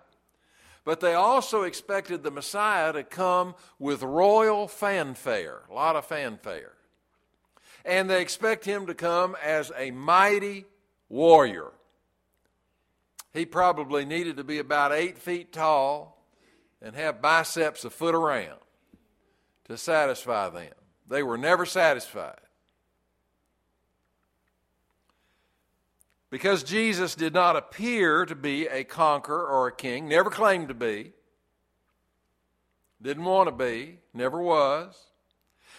but 0.85 1.01
they 1.01 1.15
also 1.15 1.63
expected 1.63 2.23
the 2.23 2.31
Messiah 2.31 2.93
to 2.93 3.03
come 3.03 3.55
with 3.79 4.03
royal 4.03 4.69
fanfare, 4.69 5.63
a 5.69 5.75
lot 5.75 5.97
of 5.97 6.05
fanfare. 6.07 6.73
And 7.85 8.09
they 8.09 8.23
expect 8.23 8.65
him 8.65 8.87
to 8.87 8.95
come 8.95 9.37
as 9.43 9.73
a 9.77 9.91
mighty 9.91 10.67
warrior. 11.09 11.73
He 13.35 13.45
probably 13.45 14.05
needed 14.05 14.37
to 14.37 14.45
be 14.45 14.59
about 14.59 14.93
eight 14.93 15.19
feet 15.19 15.53
tall 15.53 16.25
and 16.81 16.95
have 16.95 17.21
biceps 17.21 17.85
a 17.85 17.91
foot 17.91 18.15
around 18.15 18.61
to 19.65 19.77
satisfy 19.77 20.49
them. 20.49 20.73
They 21.09 21.23
were 21.23 21.37
never 21.37 21.67
satisfied. 21.67 22.39
Because 26.31 26.63
Jesus 26.63 27.15
did 27.15 27.35
not 27.35 27.57
appear 27.57 28.25
to 28.25 28.35
be 28.35 28.67
a 28.69 28.85
conqueror 28.85 29.47
or 29.47 29.67
a 29.67 29.75
king, 29.75 30.09
never 30.09 30.31
claimed 30.31 30.69
to 30.69 30.75
be, 30.75 31.13
didn't 33.03 33.25
want 33.25 33.49
to 33.49 33.55
be, 33.55 33.99
never 34.13 34.41
was, 34.41 34.97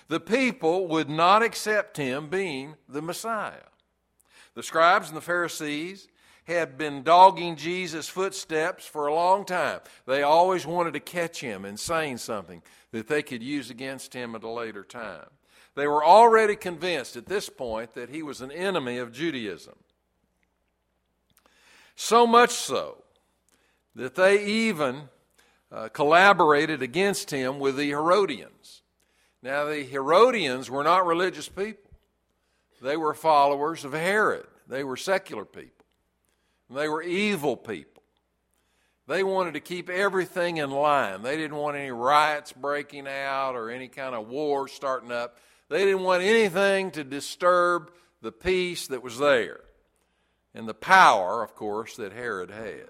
the 0.08 0.20
people 0.20 0.88
would 0.88 1.10
not 1.10 1.42
accept 1.42 1.98
him 1.98 2.30
being 2.30 2.76
the 2.88 3.02
Messiah. 3.02 3.68
The 4.54 4.64
scribes 4.64 5.08
and 5.08 5.18
the 5.18 5.22
Pharisees 5.22 6.08
had 6.46 6.78
been 6.78 7.04
dogging 7.04 7.56
Jesus' 7.56 8.08
footsteps 8.08 8.86
for 8.86 9.08
a 9.08 9.14
long 9.14 9.46
time. 9.46 9.82
They 10.06 10.24
always 10.24 10.66
wanted 10.66 10.94
to 10.94 11.00
catch 11.00 11.42
him 11.42 11.66
in 11.66 11.78
saying 11.78 12.18
something 12.18 12.62
that 12.92 13.08
they 13.08 13.24
could 13.24 13.44
use 13.44 13.70
against 13.70 14.14
him 14.14 14.36
at 14.36 14.44
a 14.44 14.50
later 14.50 14.84
time. 14.84 15.28
They 15.76 15.88
were 15.88 16.06
already 16.06 16.56
convinced 16.56 17.18
at 17.18 17.26
this 17.26 17.50
point 17.50 17.94
that 17.96 18.10
he 18.10 18.24
was 18.24 18.42
an 18.42 18.52
enemy 18.52 18.98
of 18.98 19.12
Judaism. 19.12 19.76
So 21.96 22.26
much 22.26 22.52
so 22.52 23.04
that 23.96 24.16
they 24.16 24.46
even 24.46 25.10
uh, 25.72 25.90
collaborated 25.90 26.82
against 26.82 27.32
him 27.32 27.60
with 27.60 27.76
the 27.76 27.90
Herodians. 27.90 28.84
Now, 29.42 29.66
the 29.66 29.84
Herodians 29.84 30.70
were 30.70 30.84
not 30.84 31.06
religious 31.06 31.50
people, 31.50 31.92
they 32.82 32.98
were 32.98 33.14
followers 33.14 33.84
of 33.84 33.94
Herod, 33.94 34.48
they 34.68 34.84
were 34.84 34.98
secular 34.98 35.46
people, 35.46 35.75
they 36.70 36.88
were 36.88 37.02
evil 37.02 37.56
people. 37.58 38.04
They 39.08 39.24
wanted 39.24 39.54
to 39.54 39.60
keep 39.60 39.90
everything 39.90 40.58
in 40.58 40.72
line. 40.72 41.22
They 41.22 41.38
didn't 41.38 41.58
want 41.58 41.78
any 41.78 41.92
riots 41.92 42.52
breaking 42.54 43.08
out 43.08 43.56
or 43.56 43.70
any 43.70 43.88
kind 43.88 44.16
of 44.16 44.28
war 44.28 44.68
starting 44.68 45.12
up. 45.12 45.38
They 45.70 45.86
didn't 45.86 46.04
want 46.04 46.24
anything 46.24 46.92
to 46.92 47.04
disturb 47.04 47.92
the 48.22 48.32
peace 48.32 48.88
that 48.88 49.04
was 49.04 49.20
there 49.20 49.62
and 50.56 50.68
the 50.68 50.74
power, 50.74 51.44
of 51.44 51.54
course, 51.54 51.98
that 51.98 52.14
Herod 52.14 52.50
had. 52.50 52.88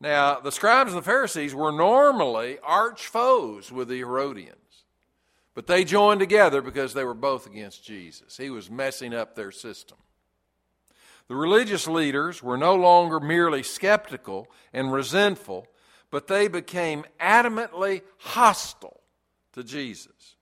Now, 0.00 0.40
the 0.40 0.52
scribes 0.52 0.92
and 0.92 0.98
the 0.98 1.04
Pharisees 1.06 1.54
were 1.54 1.70
normally 1.70 2.58
arch 2.62 3.06
foes 3.06 3.70
with 3.70 3.88
the 3.88 3.98
Herodians. 3.98 4.58
But 5.54 5.68
they 5.68 5.84
joined 5.84 6.18
together 6.18 6.60
because 6.60 6.94
they 6.94 7.04
were 7.04 7.14
both 7.14 7.46
against 7.46 7.84
Jesus. 7.84 8.36
He 8.36 8.50
was 8.50 8.68
messing 8.68 9.14
up 9.14 9.36
their 9.36 9.52
system. 9.52 9.98
The 11.28 11.36
religious 11.36 11.86
leaders 11.86 12.42
were 12.42 12.56
no 12.56 12.74
longer 12.74 13.18
merely 13.18 13.62
skeptical 13.62 14.50
and 14.72 14.92
resentful, 14.92 15.66
but 16.10 16.26
they 16.26 16.48
became 16.48 17.04
adamantly 17.18 18.02
hostile 18.18 19.00
to 19.52 19.64
Jesus. 19.64 20.36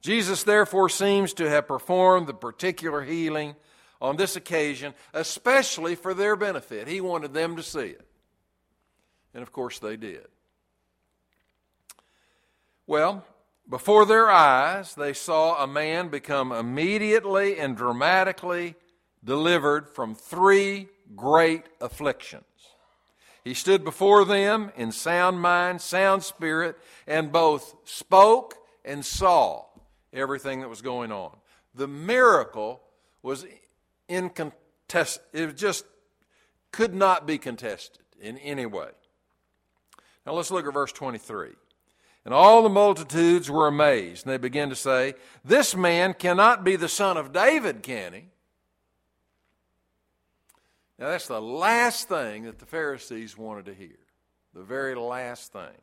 Jesus, 0.00 0.42
therefore, 0.42 0.88
seems 0.88 1.32
to 1.34 1.48
have 1.48 1.68
performed 1.68 2.26
the 2.26 2.34
particular 2.34 3.02
healing 3.02 3.54
on 4.00 4.16
this 4.16 4.34
occasion, 4.34 4.94
especially 5.14 5.94
for 5.94 6.12
their 6.12 6.34
benefit. 6.34 6.88
He 6.88 7.00
wanted 7.00 7.32
them 7.32 7.54
to 7.54 7.62
see 7.62 7.80
it. 7.80 8.06
And 9.32 9.42
of 9.42 9.52
course, 9.52 9.78
they 9.78 9.96
did. 9.96 10.26
Well, 12.86 13.24
before 13.68 14.04
their 14.04 14.28
eyes, 14.28 14.96
they 14.96 15.12
saw 15.12 15.62
a 15.62 15.68
man 15.68 16.08
become 16.08 16.50
immediately 16.50 17.58
and 17.58 17.76
dramatically 17.76 18.74
delivered 19.24 19.88
from 19.88 20.14
three 20.14 20.88
great 21.14 21.64
afflictions. 21.80 22.44
He 23.44 23.54
stood 23.54 23.84
before 23.84 24.24
them 24.24 24.70
in 24.76 24.92
sound 24.92 25.40
mind, 25.40 25.80
sound 25.80 26.22
spirit, 26.22 26.78
and 27.06 27.32
both 27.32 27.74
spoke 27.84 28.54
and 28.84 29.04
saw 29.04 29.64
everything 30.12 30.60
that 30.60 30.68
was 30.68 30.82
going 30.82 31.10
on. 31.10 31.36
The 31.74 31.88
miracle 31.88 32.80
was 33.22 33.44
incontested. 34.08 35.22
It 35.32 35.56
just 35.56 35.84
could 36.70 36.94
not 36.94 37.26
be 37.26 37.38
contested 37.38 38.02
in 38.20 38.38
any 38.38 38.66
way. 38.66 38.90
Now 40.24 40.32
let's 40.34 40.50
look 40.50 40.66
at 40.66 40.72
verse 40.72 40.92
23. 40.92 41.50
And 42.24 42.32
all 42.32 42.62
the 42.62 42.68
multitudes 42.68 43.50
were 43.50 43.66
amazed, 43.66 44.24
and 44.24 44.32
they 44.32 44.38
began 44.38 44.68
to 44.68 44.76
say, 44.76 45.14
This 45.44 45.74
man 45.74 46.14
cannot 46.14 46.62
be 46.62 46.76
the 46.76 46.88
son 46.88 47.16
of 47.16 47.32
David, 47.32 47.82
can 47.82 48.12
he? 48.12 48.24
Now, 51.02 51.08
that's 51.08 51.26
the 51.26 51.42
last 51.42 52.08
thing 52.08 52.44
that 52.44 52.60
the 52.60 52.64
Pharisees 52.64 53.36
wanted 53.36 53.64
to 53.64 53.74
hear. 53.74 53.98
The 54.54 54.62
very 54.62 54.94
last 54.94 55.52
thing. 55.52 55.80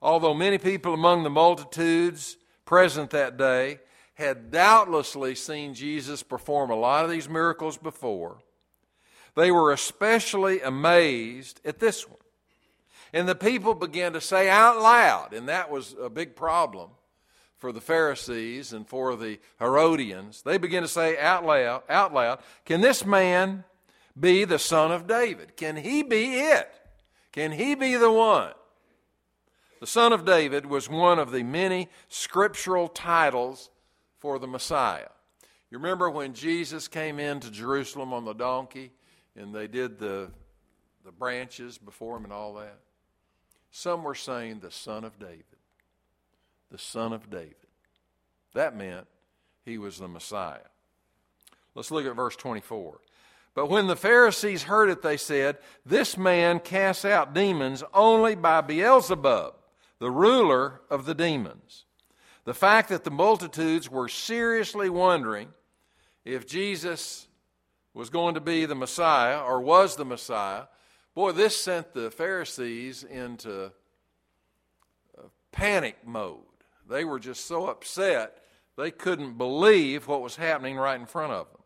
Although 0.00 0.32
many 0.32 0.58
people 0.58 0.94
among 0.94 1.24
the 1.24 1.30
multitudes 1.30 2.36
present 2.66 3.10
that 3.10 3.36
day 3.36 3.80
had 4.14 4.52
doubtlessly 4.52 5.34
seen 5.34 5.74
Jesus 5.74 6.22
perform 6.22 6.70
a 6.70 6.76
lot 6.76 7.04
of 7.04 7.10
these 7.10 7.28
miracles 7.28 7.76
before, 7.76 8.38
they 9.34 9.50
were 9.50 9.72
especially 9.72 10.60
amazed 10.60 11.60
at 11.64 11.80
this 11.80 12.08
one. 12.08 12.18
And 13.12 13.28
the 13.28 13.34
people 13.34 13.74
began 13.74 14.12
to 14.12 14.20
say 14.20 14.48
out 14.48 14.80
loud, 14.80 15.32
and 15.32 15.48
that 15.48 15.68
was 15.68 15.96
a 16.00 16.08
big 16.08 16.36
problem 16.36 16.90
for 17.64 17.72
the 17.72 17.80
Pharisees 17.80 18.74
and 18.74 18.86
for 18.86 19.16
the 19.16 19.40
Herodians. 19.58 20.42
They 20.42 20.58
begin 20.58 20.82
to 20.82 20.88
say 20.88 21.18
out 21.18 21.46
loud, 21.46 21.82
out 21.88 22.12
loud, 22.12 22.40
can 22.66 22.82
this 22.82 23.06
man 23.06 23.64
be 24.20 24.44
the 24.44 24.58
son 24.58 24.92
of 24.92 25.06
David? 25.06 25.56
Can 25.56 25.76
he 25.76 26.02
be 26.02 26.40
it? 26.40 26.70
Can 27.32 27.52
he 27.52 27.74
be 27.74 27.96
the 27.96 28.12
one? 28.12 28.52
The 29.80 29.86
son 29.86 30.12
of 30.12 30.26
David 30.26 30.66
was 30.66 30.90
one 30.90 31.18
of 31.18 31.30
the 31.30 31.42
many 31.42 31.88
scriptural 32.10 32.86
titles 32.86 33.70
for 34.18 34.38
the 34.38 34.46
Messiah. 34.46 35.08
You 35.70 35.78
remember 35.78 36.10
when 36.10 36.34
Jesus 36.34 36.86
came 36.86 37.18
into 37.18 37.50
Jerusalem 37.50 38.12
on 38.12 38.26
the 38.26 38.34
donkey 38.34 38.92
and 39.36 39.54
they 39.54 39.68
did 39.68 39.98
the, 39.98 40.30
the 41.02 41.12
branches 41.12 41.78
before 41.78 42.18
him 42.18 42.24
and 42.24 42.32
all 42.34 42.52
that? 42.56 42.78
Some 43.70 44.02
were 44.02 44.14
saying 44.14 44.60
the 44.60 44.70
son 44.70 45.04
of 45.04 45.18
David. 45.18 45.44
The 46.70 46.78
son 46.78 47.12
of 47.12 47.30
David. 47.30 47.56
That 48.54 48.76
meant 48.76 49.06
he 49.64 49.78
was 49.78 49.98
the 49.98 50.08
Messiah. 50.08 50.70
Let's 51.74 51.90
look 51.90 52.06
at 52.06 52.16
verse 52.16 52.36
24. 52.36 53.00
But 53.54 53.70
when 53.70 53.86
the 53.86 53.96
Pharisees 53.96 54.64
heard 54.64 54.90
it, 54.90 55.02
they 55.02 55.16
said, 55.16 55.58
This 55.86 56.16
man 56.16 56.60
casts 56.60 57.04
out 57.04 57.34
demons 57.34 57.84
only 57.92 58.34
by 58.34 58.60
Beelzebub, 58.60 59.54
the 59.98 60.10
ruler 60.10 60.80
of 60.90 61.06
the 61.06 61.14
demons. 61.14 61.84
The 62.44 62.54
fact 62.54 62.88
that 62.90 63.04
the 63.04 63.10
multitudes 63.10 63.90
were 63.90 64.08
seriously 64.08 64.90
wondering 64.90 65.48
if 66.24 66.46
Jesus 66.46 67.28
was 67.94 68.10
going 68.10 68.34
to 68.34 68.40
be 68.40 68.66
the 68.66 68.74
Messiah 68.74 69.40
or 69.40 69.60
was 69.60 69.96
the 69.96 70.04
Messiah 70.04 70.64
Boy, 71.14 71.30
this 71.30 71.56
sent 71.56 71.94
the 71.94 72.10
Pharisees 72.10 73.04
into 73.04 73.66
uh, 75.16 75.22
panic 75.52 75.96
mode. 76.04 76.40
They 76.88 77.04
were 77.04 77.18
just 77.18 77.46
so 77.46 77.66
upset 77.66 78.38
they 78.76 78.90
couldn't 78.90 79.38
believe 79.38 80.08
what 80.08 80.22
was 80.22 80.36
happening 80.36 80.76
right 80.76 80.98
in 80.98 81.06
front 81.06 81.32
of 81.32 81.46
them. 81.52 81.62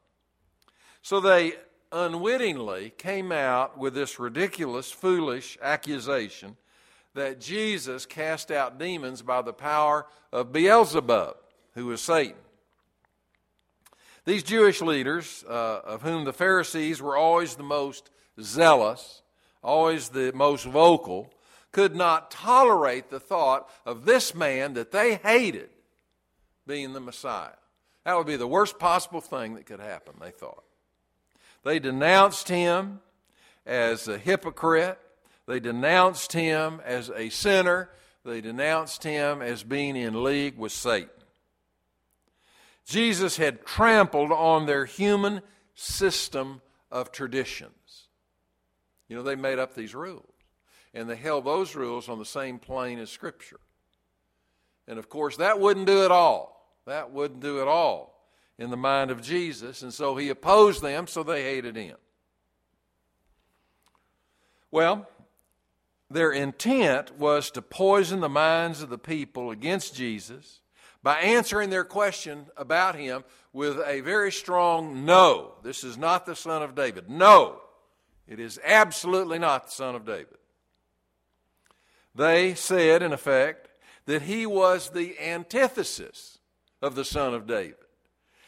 So 1.03 1.21
they 1.21 1.55
unwittingly 1.91 2.93
came 2.99 3.33
out 3.33 3.79
with 3.79 3.95
this 3.95 4.19
ridiculous, 4.19 4.91
foolish 4.91 5.57
accusation 5.63 6.57
that 7.15 7.41
Jesus 7.41 8.05
cast 8.05 8.51
out 8.51 8.79
demons 8.79 9.23
by 9.23 9.43
the 9.43 9.53
power 9.53 10.07
of 10.33 10.53
Beelzebub, 10.53 11.37
who 11.75 11.91
is 11.93 12.01
Satan. 12.01 12.37
These 14.25 14.43
Jewish 14.43 14.83
leaders, 14.83 15.45
uh, 15.49 15.81
of 15.85 16.03
whom 16.03 16.25
the 16.25 16.35
Pharisees 16.35 17.01
were 17.01 17.17
always 17.17 17.55
the 17.55 17.63
most 17.63 18.11
zealous, 18.39 19.23
always 19.63 20.11
the 20.11 20.33
most 20.35 20.67
vocal, 20.67 21.33
could 21.73 21.95
not 21.95 22.31
tolerate 22.31 23.11
the 23.11 23.21
thought 23.21 23.69
of 23.85 24.05
this 24.05 24.35
man 24.35 24.75
that 24.75 24.91
they 24.91 25.17
hated 25.17 25.71
being 26.67 26.93
the 26.93 27.01
Messiah. 27.01 27.51
That 28.05 28.17
would 28.17 28.27
be 28.27 28.37
the 28.37 28.47
worst 28.47 28.79
possible 28.79 29.21
thing 29.21 29.55
that 29.55 29.67
could 29.67 29.81
happen, 29.81 30.15
they 30.21 30.31
thought. 30.31 30.65
They 31.65 31.79
denounced 31.79 32.49
him 32.49 33.01
as 33.67 34.09
a 34.09 34.19
hypocrite. 34.19 34.99
They 35.47 35.61
denounced 35.61 36.33
him 36.33 36.81
as 36.85 37.11
a 37.11 37.29
sinner. 37.29 37.91
They 38.25 38.41
denounced 38.41 39.05
him 39.05 39.43
as 39.43 39.63
being 39.63 39.97
in 39.97 40.23
league 40.23 40.57
with 40.57 40.73
Satan. 40.73 41.11
Jesus 42.87 43.37
had 43.37 43.67
trampled 43.67 44.33
on 44.33 44.65
their 44.65 44.87
human 44.87 45.43
system 45.75 46.63
of 46.91 47.13
traditions. 47.13 48.09
You 49.09 49.17
know, 49.17 49.23
they 49.23 49.37
made 49.37 49.59
up 49.59 49.75
these 49.75 49.95
rules. 49.95 50.25
And 50.95 51.09
they 51.09 51.17
held 51.17 51.45
those 51.45 51.75
rules 51.75 52.09
on 52.09 52.19
the 52.19 52.25
same 52.25 52.59
plane 52.59 52.99
as 52.99 53.11
Scripture. 53.11 53.61
And 54.87 54.99
of 54.99 55.09
course, 55.09 55.37
that 55.37 55.61
wouldn't 55.61 55.87
do 55.87 56.05
it 56.05 56.11
all. 56.11 56.77
That 56.87 57.13
wouldn't 57.13 57.41
do 57.41 57.61
it 57.61 57.69
all 57.69 58.19
in 58.59 58.71
the 58.71 58.77
mind 58.77 59.11
of 59.11 59.23
Jesus. 59.23 59.83
And 59.83 59.93
so 59.93 60.17
he 60.17 60.31
opposed 60.31 60.83
them, 60.83 61.07
so 61.07 61.23
they 61.23 61.43
hated 61.43 61.77
him. 61.77 61.97
Well, 64.71 65.09
their 66.11 66.33
intent 66.33 67.19
was 67.19 67.51
to 67.51 67.63
poison 67.63 68.21
the 68.21 68.29
minds 68.29 68.83
of 68.83 68.89
the 68.89 68.99
people 68.99 69.51
against 69.51 69.95
Jesus 69.95 70.61
by 71.03 71.21
answering 71.21 71.71
their 71.71 71.85
question 71.85 72.47
about 72.57 72.95
him 72.95 73.25
with 73.53 73.79
a 73.87 74.01
very 74.01 74.33
strong 74.33 75.05
no. 75.05 75.53
This 75.63 75.85
is 75.85 75.97
not 75.97 76.27
the 76.27 76.37
son 76.37 76.63
of 76.63 76.75
David. 76.75 77.09
No. 77.09 77.61
It 78.27 78.41
is 78.41 78.59
absolutely 78.65 79.39
not 79.39 79.67
the 79.67 79.73
son 79.73 79.95
of 79.95 80.05
David. 80.05 80.38
They 82.19 82.55
said, 82.55 83.01
in 83.01 83.13
effect, 83.13 83.69
that 84.07 84.23
he 84.23 84.45
was 84.45 84.91
the 84.91 85.17
antithesis 85.21 86.39
of 86.83 86.97
the 86.97 87.05
son 87.05 87.33
of 87.33 87.47
David. 87.47 87.77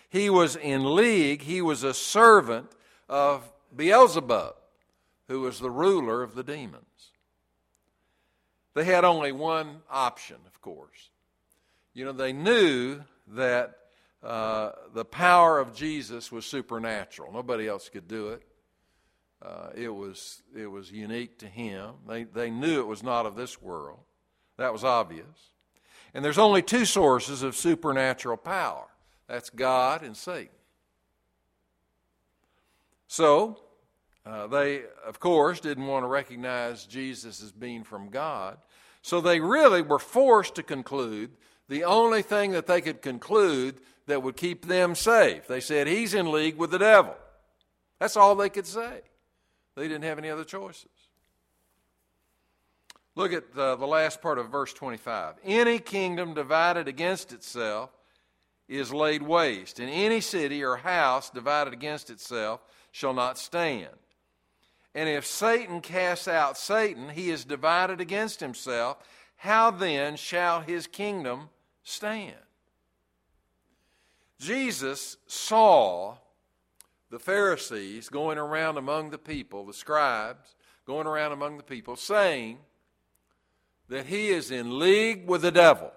He 0.08 0.28
was 0.28 0.56
in 0.56 0.96
league, 0.96 1.42
he 1.42 1.62
was 1.62 1.84
a 1.84 1.94
servant 1.94 2.72
of 3.08 3.48
Beelzebub, 3.74 4.56
who 5.28 5.42
was 5.42 5.60
the 5.60 5.70
ruler 5.70 6.24
of 6.24 6.34
the 6.34 6.42
demons. 6.42 7.12
They 8.74 8.82
had 8.82 9.04
only 9.04 9.30
one 9.30 9.82
option, 9.88 10.38
of 10.48 10.60
course. 10.60 11.10
You 11.94 12.06
know, 12.06 12.12
they 12.12 12.32
knew 12.32 13.00
that 13.28 13.76
uh, 14.20 14.72
the 14.92 15.04
power 15.04 15.60
of 15.60 15.76
Jesus 15.76 16.32
was 16.32 16.44
supernatural. 16.44 17.32
Nobody 17.32 17.68
else 17.68 17.88
could 17.88 18.08
do 18.08 18.30
it. 18.30 18.42
Uh, 19.42 19.70
it, 19.74 19.88
was, 19.88 20.42
it 20.54 20.66
was 20.66 20.92
unique 20.92 21.38
to 21.38 21.46
him. 21.46 21.92
They, 22.06 22.24
they 22.24 22.50
knew 22.50 22.80
it 22.80 22.86
was 22.86 23.02
not 23.02 23.24
of 23.24 23.36
this 23.36 23.60
world. 23.60 24.00
That 24.58 24.72
was 24.72 24.84
obvious. 24.84 25.50
And 26.12 26.24
there's 26.24 26.38
only 26.38 26.60
two 26.60 26.84
sources 26.84 27.42
of 27.42 27.56
supernatural 27.56 28.36
power 28.36 28.86
that's 29.28 29.48
God 29.48 30.02
and 30.02 30.16
Satan. 30.16 30.48
So, 33.06 33.60
uh, 34.26 34.46
they, 34.48 34.82
of 35.06 35.18
course, 35.18 35.60
didn't 35.60 35.86
want 35.86 36.04
to 36.04 36.08
recognize 36.08 36.84
Jesus 36.84 37.42
as 37.42 37.52
being 37.52 37.82
from 37.82 38.10
God. 38.10 38.58
So 39.02 39.20
they 39.20 39.40
really 39.40 39.82
were 39.82 39.98
forced 39.98 40.56
to 40.56 40.62
conclude 40.62 41.30
the 41.68 41.84
only 41.84 42.22
thing 42.22 42.50
that 42.52 42.66
they 42.66 42.80
could 42.80 43.00
conclude 43.00 43.76
that 44.06 44.22
would 44.22 44.36
keep 44.36 44.66
them 44.66 44.94
safe. 44.94 45.46
They 45.46 45.60
said, 45.60 45.86
He's 45.86 46.12
in 46.12 46.30
league 46.30 46.56
with 46.56 46.70
the 46.70 46.78
devil. 46.78 47.16
That's 47.98 48.16
all 48.16 48.34
they 48.34 48.50
could 48.50 48.66
say. 48.66 49.02
They 49.80 49.88
didn't 49.88 50.04
have 50.04 50.18
any 50.18 50.28
other 50.28 50.44
choices. 50.44 50.90
Look 53.14 53.32
at 53.32 53.54
the, 53.54 53.76
the 53.76 53.86
last 53.86 54.20
part 54.20 54.36
of 54.36 54.50
verse 54.50 54.74
25. 54.74 55.36
Any 55.42 55.78
kingdom 55.78 56.34
divided 56.34 56.86
against 56.86 57.32
itself 57.32 57.88
is 58.68 58.92
laid 58.92 59.22
waste, 59.22 59.80
and 59.80 59.88
any 59.88 60.20
city 60.20 60.62
or 60.62 60.76
house 60.76 61.30
divided 61.30 61.72
against 61.72 62.10
itself 62.10 62.60
shall 62.92 63.14
not 63.14 63.38
stand. 63.38 63.88
And 64.94 65.08
if 65.08 65.24
Satan 65.24 65.80
casts 65.80 66.28
out 66.28 66.58
Satan, 66.58 67.08
he 67.08 67.30
is 67.30 67.46
divided 67.46 68.02
against 68.02 68.40
himself. 68.40 68.98
How 69.36 69.70
then 69.70 70.16
shall 70.16 70.60
his 70.60 70.86
kingdom 70.86 71.48
stand? 71.84 72.36
Jesus 74.38 75.16
saw 75.26 76.18
the 77.10 77.18
Pharisees 77.18 78.08
going 78.08 78.38
around 78.38 78.76
among 78.78 79.10
the 79.10 79.18
people, 79.18 79.66
the 79.66 79.74
scribes 79.74 80.54
going 80.86 81.06
around 81.06 81.32
among 81.32 81.56
the 81.56 81.62
people, 81.62 81.96
saying 81.96 82.58
that 83.88 84.06
he 84.06 84.28
is 84.28 84.50
in 84.50 84.78
league 84.78 85.28
with 85.28 85.42
the 85.42 85.50
devil. 85.50 85.92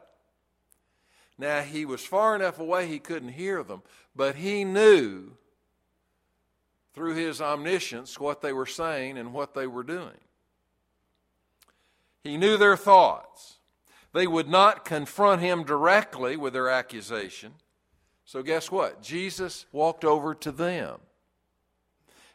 Now, 1.38 1.62
he 1.62 1.86
was 1.86 2.04
far 2.04 2.36
enough 2.36 2.60
away 2.60 2.88
he 2.88 3.00
couldn't 3.00 3.30
hear 3.30 3.64
them, 3.64 3.82
but 4.16 4.36
he 4.36 4.64
knew 4.64 5.32
through 6.94 7.16
his 7.16 7.42
omniscience 7.42 8.20
what 8.20 8.42
they 8.42 8.54
were 8.54 8.68
saying 8.68 9.18
and 9.18 9.34
what 9.34 9.54
they 9.54 9.66
were 9.66 9.84
doing. 9.84 10.20
He 12.24 12.38
knew 12.38 12.58
their 12.58 12.78
thoughts. 12.78 13.58
They 14.14 14.28
would 14.28 14.48
not 14.48 14.86
confront 14.86 15.42
him 15.42 15.64
directly 15.64 16.38
with 16.38 16.54
their 16.54 16.70
accusation. 16.70 17.54
So, 18.34 18.42
guess 18.42 18.72
what? 18.72 19.00
Jesus 19.00 19.68
walked 19.72 20.04
over 20.04 20.34
to 20.34 20.52
them 20.52 20.98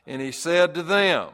and 0.07 0.23
he 0.23 0.31
said 0.31 0.73
to 0.75 0.85
them, 0.85 1.31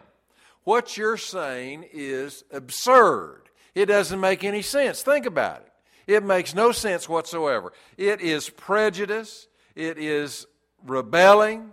What 0.62 0.96
you're 0.96 1.18
saying 1.18 1.84
is 1.92 2.44
absurd. 2.50 3.42
It 3.74 3.84
doesn't 3.84 4.18
make 4.18 4.42
any 4.42 4.62
sense. 4.62 5.02
Think 5.02 5.26
about 5.26 5.66
it. 5.66 6.14
It 6.14 6.24
makes 6.24 6.54
no 6.54 6.72
sense 6.72 7.06
whatsoever. 7.06 7.74
It 7.98 8.22
is 8.22 8.48
prejudice, 8.48 9.48
it 9.74 9.98
is 9.98 10.46
rebelling 10.82 11.72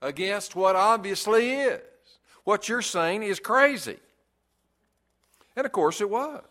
against 0.00 0.56
what 0.56 0.76
obviously 0.76 1.52
is. 1.52 1.82
What 2.44 2.70
you're 2.70 2.80
saying 2.80 3.22
is 3.22 3.38
crazy. 3.38 3.98
And 5.56 5.66
of 5.66 5.72
course 5.72 6.00
it 6.00 6.08
was. 6.08 6.42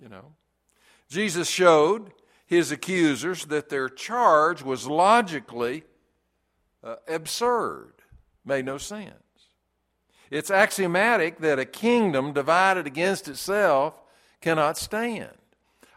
You 0.00 0.08
know. 0.08 0.34
Jesus 1.08 1.48
showed 1.48 2.12
his 2.52 2.70
accusers 2.70 3.46
that 3.46 3.70
their 3.70 3.88
charge 3.88 4.60
was 4.62 4.86
logically 4.86 5.84
uh, 6.84 6.96
absurd, 7.08 7.94
made 8.44 8.66
no 8.66 8.76
sense. 8.76 9.14
It's 10.30 10.50
axiomatic 10.50 11.38
that 11.38 11.58
a 11.58 11.64
kingdom 11.64 12.34
divided 12.34 12.86
against 12.86 13.26
itself 13.26 13.94
cannot 14.42 14.76
stand. 14.76 15.32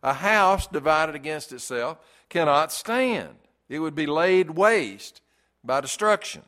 A 0.01 0.13
house 0.13 0.65
divided 0.65 1.13
against 1.13 1.51
itself 1.51 1.97
cannot 2.29 2.71
stand. 2.71 3.35
It 3.67 3.79
would 3.79 3.93
be 3.93 4.05
laid 4.05 4.51
waste 4.51 5.19
by 5.61 5.81
destruction. 5.81 6.43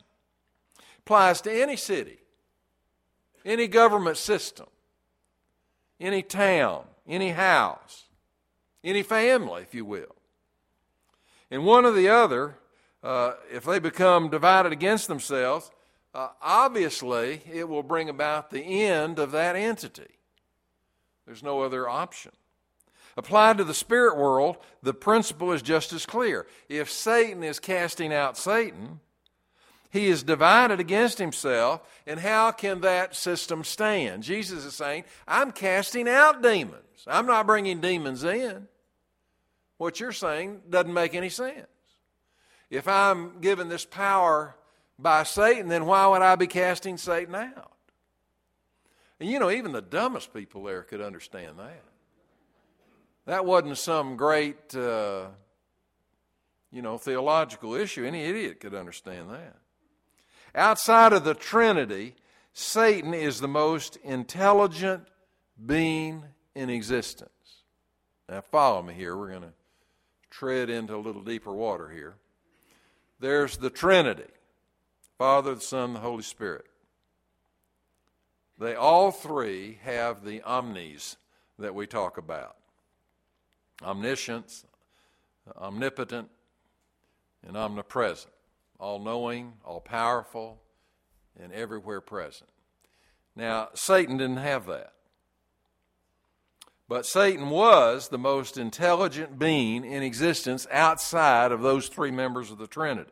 Applies 1.00 1.42
to 1.42 1.52
any 1.52 1.76
city, 1.76 2.16
any 3.44 3.68
government 3.68 4.16
system, 4.16 4.68
any 6.00 6.22
town, 6.22 6.84
any 7.06 7.32
house, 7.32 8.07
any 8.84 9.02
family, 9.02 9.62
if 9.62 9.74
you 9.74 9.84
will. 9.84 10.14
And 11.50 11.64
one 11.64 11.84
or 11.84 11.92
the 11.92 12.08
other, 12.08 12.56
uh, 13.02 13.32
if 13.52 13.64
they 13.64 13.78
become 13.78 14.28
divided 14.28 14.72
against 14.72 15.08
themselves, 15.08 15.70
uh, 16.14 16.28
obviously 16.42 17.42
it 17.52 17.68
will 17.68 17.82
bring 17.82 18.08
about 18.08 18.50
the 18.50 18.62
end 18.62 19.18
of 19.18 19.30
that 19.32 19.56
entity. 19.56 20.18
There's 21.26 21.42
no 21.42 21.62
other 21.62 21.88
option. 21.88 22.32
Applied 23.16 23.58
to 23.58 23.64
the 23.64 23.74
spirit 23.74 24.16
world, 24.16 24.58
the 24.82 24.94
principle 24.94 25.52
is 25.52 25.60
just 25.60 25.92
as 25.92 26.06
clear. 26.06 26.46
If 26.68 26.90
Satan 26.90 27.42
is 27.42 27.58
casting 27.58 28.12
out 28.12 28.38
Satan, 28.38 29.00
he 29.90 30.08
is 30.08 30.22
divided 30.22 30.80
against 30.80 31.18
himself, 31.18 31.80
and 32.06 32.20
how 32.20 32.50
can 32.50 32.82
that 32.82 33.16
system 33.16 33.64
stand? 33.64 34.22
Jesus 34.22 34.64
is 34.64 34.74
saying, 34.74 35.04
I'm 35.26 35.50
casting 35.50 36.08
out 36.08 36.42
demons. 36.42 37.04
I'm 37.06 37.26
not 37.26 37.46
bringing 37.46 37.80
demons 37.80 38.22
in. 38.22 38.68
What 39.78 39.98
you're 40.00 40.12
saying 40.12 40.62
doesn't 40.68 40.92
make 40.92 41.14
any 41.14 41.30
sense. 41.30 41.66
If 42.68 42.86
I'm 42.86 43.40
given 43.40 43.68
this 43.68 43.86
power 43.86 44.54
by 44.98 45.22
Satan, 45.22 45.68
then 45.68 45.86
why 45.86 46.06
would 46.08 46.20
I 46.20 46.36
be 46.36 46.46
casting 46.46 46.98
Satan 46.98 47.34
out? 47.34 47.72
And 49.20 49.30
you 49.30 49.38
know, 49.38 49.50
even 49.50 49.72
the 49.72 49.80
dumbest 49.80 50.34
people 50.34 50.64
there 50.64 50.82
could 50.82 51.00
understand 51.00 51.58
that. 51.58 51.82
That 53.24 53.44
wasn't 53.44 53.78
some 53.78 54.16
great, 54.16 54.74
uh, 54.74 55.26
you 56.70 56.82
know, 56.82 56.98
theological 56.98 57.74
issue. 57.74 58.04
Any 58.04 58.24
idiot 58.24 58.60
could 58.60 58.74
understand 58.74 59.30
that. 59.30 59.56
Outside 60.54 61.12
of 61.12 61.24
the 61.24 61.34
Trinity, 61.34 62.14
Satan 62.52 63.14
is 63.14 63.40
the 63.40 63.48
most 63.48 63.96
intelligent 64.02 65.04
being 65.64 66.24
in 66.54 66.70
existence. 66.70 67.30
Now, 68.28 68.40
follow 68.40 68.82
me 68.82 68.94
here. 68.94 69.16
We're 69.16 69.30
going 69.30 69.42
to 69.42 69.52
tread 70.30 70.70
into 70.70 70.94
a 70.94 70.98
little 70.98 71.22
deeper 71.22 71.52
water 71.52 71.88
here. 71.88 72.14
There's 73.20 73.56
the 73.56 73.70
Trinity 73.70 74.24
Father, 75.18 75.56
the 75.56 75.60
Son, 75.60 75.94
the 75.94 76.00
Holy 76.00 76.22
Spirit. 76.22 76.66
They 78.58 78.74
all 78.74 79.10
three 79.10 79.78
have 79.82 80.24
the 80.24 80.42
omnis 80.42 81.16
that 81.58 81.74
we 81.74 81.86
talk 81.86 82.18
about 82.18 82.56
omniscience, 83.82 84.64
omnipotent, 85.56 86.28
and 87.46 87.56
omnipresent, 87.56 88.32
all 88.78 88.98
knowing, 88.98 89.54
all 89.64 89.80
powerful, 89.80 90.60
and 91.40 91.52
everywhere 91.52 92.00
present. 92.00 92.50
Now, 93.34 93.68
Satan 93.74 94.16
didn't 94.16 94.38
have 94.38 94.66
that. 94.66 94.92
But 96.88 97.04
Satan 97.04 97.50
was 97.50 98.08
the 98.08 98.18
most 98.18 98.56
intelligent 98.56 99.38
being 99.38 99.84
in 99.84 100.02
existence 100.02 100.66
outside 100.70 101.52
of 101.52 101.60
those 101.60 101.88
three 101.88 102.10
members 102.10 102.50
of 102.50 102.58
the 102.58 102.66
Trinity. 102.66 103.10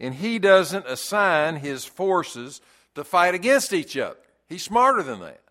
And 0.00 0.14
he 0.14 0.38
doesn't 0.38 0.86
assign 0.86 1.56
his 1.56 1.84
forces 1.84 2.60
to 2.94 3.04
fight 3.04 3.34
against 3.34 3.72
each 3.72 3.96
other. 3.96 4.16
He's 4.48 4.62
smarter 4.62 5.02
than 5.02 5.20
that. 5.20 5.42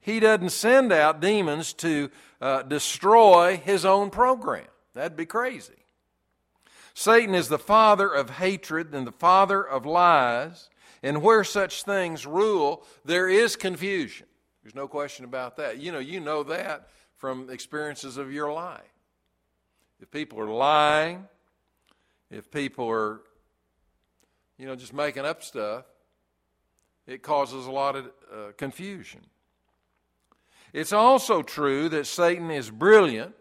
He 0.00 0.20
doesn't 0.20 0.50
send 0.50 0.92
out 0.92 1.20
demons 1.20 1.74
to 1.74 2.10
uh, 2.40 2.62
destroy 2.62 3.60
his 3.62 3.84
own 3.84 4.08
program. 4.08 4.66
That'd 4.94 5.16
be 5.16 5.26
crazy. 5.26 5.79
Satan 7.00 7.34
is 7.34 7.48
the 7.48 7.58
father 7.58 8.12
of 8.12 8.28
hatred 8.28 8.94
and 8.94 9.06
the 9.06 9.12
father 9.12 9.66
of 9.66 9.86
lies, 9.86 10.68
and 11.02 11.22
where 11.22 11.44
such 11.44 11.82
things 11.82 12.26
rule, 12.26 12.84
there 13.06 13.26
is 13.26 13.56
confusion. 13.56 14.26
There's 14.62 14.74
no 14.74 14.86
question 14.86 15.24
about 15.24 15.56
that. 15.56 15.78
You 15.78 15.92
know, 15.92 15.98
you 15.98 16.20
know 16.20 16.42
that 16.42 16.90
from 17.16 17.48
experiences 17.48 18.18
of 18.18 18.30
your 18.30 18.52
life. 18.52 18.82
If 19.98 20.10
people 20.10 20.40
are 20.40 20.50
lying, 20.50 21.26
if 22.30 22.50
people 22.50 22.86
are, 22.90 23.22
you 24.58 24.66
know, 24.66 24.76
just 24.76 24.92
making 24.92 25.24
up 25.24 25.42
stuff, 25.42 25.86
it 27.06 27.22
causes 27.22 27.64
a 27.64 27.70
lot 27.70 27.96
of 27.96 28.10
uh, 28.30 28.36
confusion. 28.58 29.22
It's 30.74 30.92
also 30.92 31.40
true 31.40 31.88
that 31.88 32.06
Satan 32.06 32.50
is 32.50 32.68
brilliant, 32.68 33.36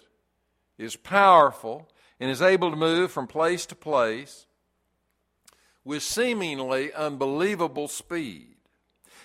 is 0.78 0.96
powerful, 0.96 1.90
and 2.20 2.30
is 2.30 2.42
able 2.42 2.70
to 2.70 2.78
move 2.78 3.12
from 3.12 3.28
place 3.28 3.66
to 3.68 3.76
place 3.76 4.46
with 5.84 6.04
seemingly 6.04 6.94
unbelievable 6.94 7.88
speed. 7.88 8.56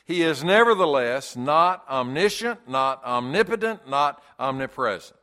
He 0.04 0.22
is 0.22 0.44
nevertheless 0.44 1.34
not 1.36 1.84
omniscient, 1.88 2.68
not 2.68 3.02
omnipotent, 3.04 3.88
not 3.88 4.22
omnipresent. 4.38 5.18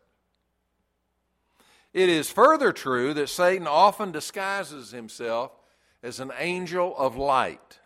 It 1.94 2.10
is 2.10 2.32
further 2.32 2.72
true 2.72 3.14
that 3.14 3.30
Satan 3.30 3.68
often 3.68 4.12
disguises 4.12 4.92
himself 4.92 5.52
as 6.02 6.20
an 6.20 6.32
angel 6.38 6.96
of 6.98 7.16
light. 7.16 7.80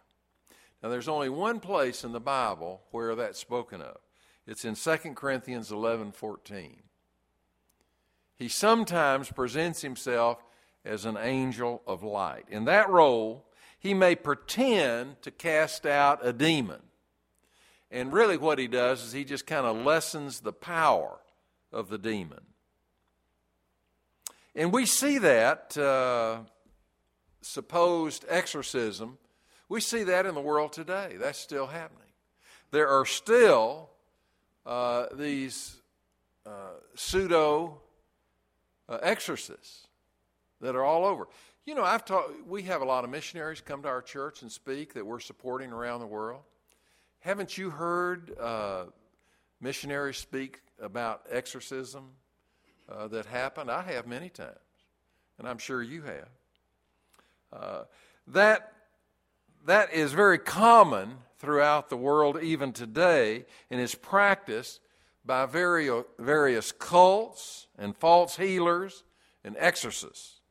Now, 0.82 0.89
there's 0.89 1.08
only 1.08 1.30
one 1.30 1.60
place 1.60 2.04
in 2.04 2.12
the 2.12 2.19
Bible 2.19 2.82
where 2.91 3.15
that's 3.15 3.39
spoken 3.39 3.82
of. 3.82 3.98
It's 4.45 4.63
in 4.63 4.76
2 4.76 5.13
Corinthians 5.15 5.71
11 5.71 6.12
14. 6.12 6.84
He 8.38 8.48
sometimes 8.48 9.32
presents 9.32 9.82
himself 9.82 10.43
as 10.84 11.06
an 11.06 11.17
angel 11.17 11.82
of 11.88 12.04
light. 12.04 12.45
In 12.50 12.65
that 12.65 12.89
role, 12.89 13.45
he 13.80 13.93
may 13.93 14.15
pretend 14.15 15.21
to 15.21 15.32
cast 15.32 15.86
out 15.86 16.26
a 16.26 16.34
demon. 16.34 16.82
And 17.91 18.12
really, 18.12 18.38
what 18.38 18.60
he 18.60 18.67
does 18.67 19.04
is 19.04 19.12
he 19.13 19.24
just 19.24 19.48
kind 19.48 19.65
of 19.65 19.78
lessens 19.86 20.41
the 20.41 20.54
power 20.54 21.19
of 21.71 21.89
the 21.89 21.98
demon. 21.98 22.41
And 24.56 24.74
we 24.74 24.86
see 24.86 25.17
that 25.19 25.78
uh, 25.78 26.39
supposed 27.41 28.26
exorcism 28.28 29.17
we 29.67 29.82
see 29.82 30.04
that 30.04 30.26
in 30.26 30.36
the 30.36 30.41
world 30.41 30.74
today. 30.74 31.15
That's 31.19 31.39
still 31.39 31.67
happening. 31.67 32.02
there 32.71 32.88
are 32.88 33.06
still 33.06 33.89
uh, 34.65 35.08
these 35.13 35.78
uh, 36.45 36.76
pseudo 36.95 37.82
uh, 38.88 39.00
exorcists 39.02 39.88
that 40.62 40.76
are 40.76 40.84
all 40.84 41.06
over. 41.06 41.28
You 41.65 41.74
know, 41.74 41.84
I've 41.84 42.06
taught, 42.06 42.48
we 42.48 42.63
have 42.63 42.82
a 42.82 42.86
lot 42.86 43.04
of 43.04 43.10
missionaries 43.10 43.62
come 43.62 43.82
to 43.84 43.88
our 43.88 44.02
church 44.02 44.41
and 44.41 44.52
speak 44.52 44.93
that 44.93 45.06
we're 45.06 45.19
supporting 45.19 45.71
around 45.71 46.00
the 46.00 46.08
world. 46.08 46.41
Haven't 47.19 47.58
you 47.58 47.71
heard 47.71 48.38
uh, 48.39 48.86
missionaries 49.60 50.17
speak 50.17 50.62
about 50.80 51.24
exorcism 51.30 52.12
uh, 52.88 53.08
that 53.08 53.26
happened? 53.26 53.71
I 53.71 53.82
have 53.82 54.06
many 54.06 54.30
times, 54.30 54.60
and 55.39 55.48
I'm 55.48 55.58
sure 55.58 55.82
you 55.82 56.04
have. 56.04 56.30
Uh, 57.52 57.84
that, 58.28 58.74
that 59.65 59.91
is 59.91 60.13
very 60.13 60.38
common 60.38 61.17
throughout 61.39 61.89
the 61.89 61.98
world 61.98 62.41
even 62.41 62.74
today 62.74 63.45
and 63.71 63.82
is 63.82 63.95
practiced 63.95 64.82
by 65.25 65.45
various 65.45 66.71
cults 66.71 67.67
and 67.77 67.97
false 67.97 68.38
healers 68.38 69.03
and 69.43 69.55
exorcists. 69.57 70.41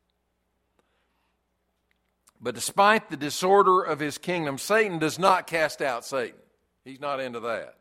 But 2.40 2.54
despite 2.54 3.08
the 3.08 3.16
disorder 3.16 3.82
of 3.82 4.00
his 4.00 4.18
kingdom, 4.18 4.58
Satan 4.58 4.98
does 4.98 5.18
not 5.18 5.46
cast 5.46 5.80
out 5.80 6.04
Satan. 6.04 6.40
He's 6.84 7.00
not 7.00 7.20
into 7.20 7.40
that. 7.40 7.76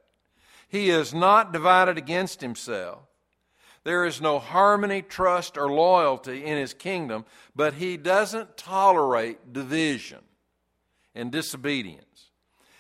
He 0.69 0.89
is 0.89 1.13
not 1.13 1.51
divided 1.51 1.97
against 1.97 2.41
himself. 2.41 2.99
There 3.84 4.06
is 4.06 4.21
no 4.21 4.39
harmony, 4.39 5.01
trust, 5.01 5.58
or 5.58 5.69
loyalty 5.69 6.45
in 6.45 6.58
his 6.58 6.73
kingdom, 6.73 7.25
but 7.53 7.73
he 7.73 7.97
doesn't 7.97 8.56
tolerate 8.56 9.51
division 9.51 10.21
and 11.13 11.32
disobedience. 11.32 12.29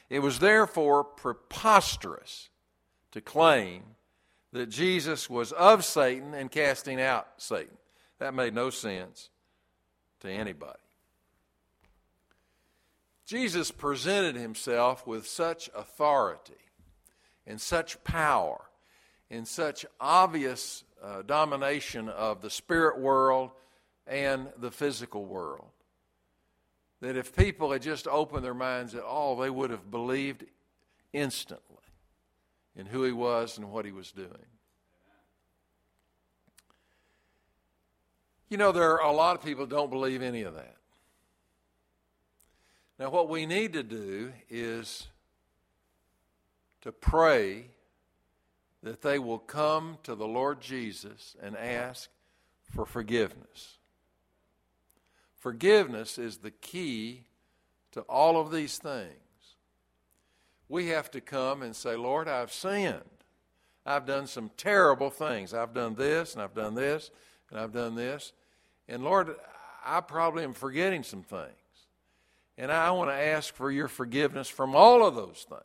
It 0.09 0.19
was 0.19 0.39
therefore 0.39 1.03
preposterous 1.03 2.49
to 3.11 3.19
claim 3.19 3.83
that 4.53 4.69
Jesus 4.69 5.29
was 5.29 5.51
of 5.51 5.83
Satan 5.83 6.33
and 6.33 6.49
casting 6.49 7.01
out 7.01 7.27
Satan. 7.37 7.77
That 8.19 8.33
made 8.33 8.53
no 8.53 8.69
sense 8.69 9.29
to 10.21 10.29
anybody. 10.29 10.79
Jesus 13.25 13.71
presented 13.71 14.35
himself 14.35 15.05
with 15.05 15.27
such 15.27 15.69
authority 15.75 16.53
and 17.45 17.59
such 17.59 18.01
power 18.03 18.61
and 19.29 19.47
such 19.47 19.85
obvious 19.99 20.83
uh, 21.03 21.23
domination 21.23 22.07
of 22.07 22.41
the 22.41 22.49
spirit 22.49 22.99
world 22.99 23.51
and 24.07 24.47
the 24.57 24.71
physical 24.71 25.25
world 25.25 25.67
that 27.03 27.17
if 27.17 27.35
people 27.35 27.71
had 27.73 27.81
just 27.81 28.07
opened 28.07 28.45
their 28.45 28.53
minds 28.53 28.95
at 28.95 29.03
all, 29.03 29.35
they 29.35 29.49
would 29.49 29.71
have 29.71 29.91
believed 29.91 30.45
instantly 31.11 31.82
in 32.75 32.85
who 32.85 33.03
he 33.03 33.11
was 33.11 33.57
and 33.57 33.71
what 33.71 33.85
he 33.85 33.91
was 33.91 34.11
doing. 34.11 34.29
You 38.49 38.57
know, 38.57 38.71
there 38.71 39.01
are 39.01 39.09
a 39.09 39.11
lot 39.11 39.35
of 39.35 39.43
people 39.43 39.65
don't 39.65 39.89
believe 39.89 40.21
any 40.21 40.43
of 40.43 40.53
that. 40.55 40.75
Now, 42.99 43.09
what 43.09 43.27
we 43.27 43.45
need 43.45 43.73
to 43.73 43.83
do 43.83 44.31
is 44.49 45.07
to 46.81 46.91
pray 46.91 47.65
that 48.83 49.01
they 49.01 49.17
will 49.17 49.39
come 49.39 49.97
to 50.03 50.13
the 50.13 50.27
Lord 50.27 50.61
Jesus 50.61 51.35
and 51.41 51.57
ask 51.57 52.09
for 52.69 52.85
forgiveness. 52.85 53.77
Forgiveness 55.35 56.17
is 56.17 56.37
the 56.37 56.51
key 56.51 57.23
to 57.93 58.01
all 58.01 58.39
of 58.39 58.51
these 58.51 58.77
things. 58.77 59.11
We 60.73 60.87
have 60.87 61.11
to 61.11 61.21
come 61.21 61.61
and 61.61 61.75
say, 61.75 61.95
Lord, 61.95 62.27
I've 62.27 62.51
sinned. 62.51 63.03
I've 63.85 64.07
done 64.07 64.25
some 64.25 64.49
terrible 64.57 65.11
things. 65.11 65.53
I've 65.53 65.71
done 65.71 65.93
this, 65.93 66.33
and 66.33 66.41
I've 66.41 66.55
done 66.55 66.73
this, 66.73 67.11
and 67.51 67.59
I've 67.59 67.71
done 67.71 67.93
this. 67.93 68.33
And 68.87 69.03
Lord, 69.03 69.35
I 69.85 70.01
probably 70.01 70.43
am 70.43 70.53
forgetting 70.53 71.03
some 71.03 71.21
things. 71.21 71.51
And 72.57 72.71
I 72.71 72.89
want 72.89 73.11
to 73.11 73.13
ask 73.13 73.53
for 73.53 73.69
your 73.69 73.87
forgiveness 73.87 74.49
from 74.49 74.75
all 74.75 75.05
of 75.05 75.13
those 75.13 75.45
things. 75.47 75.61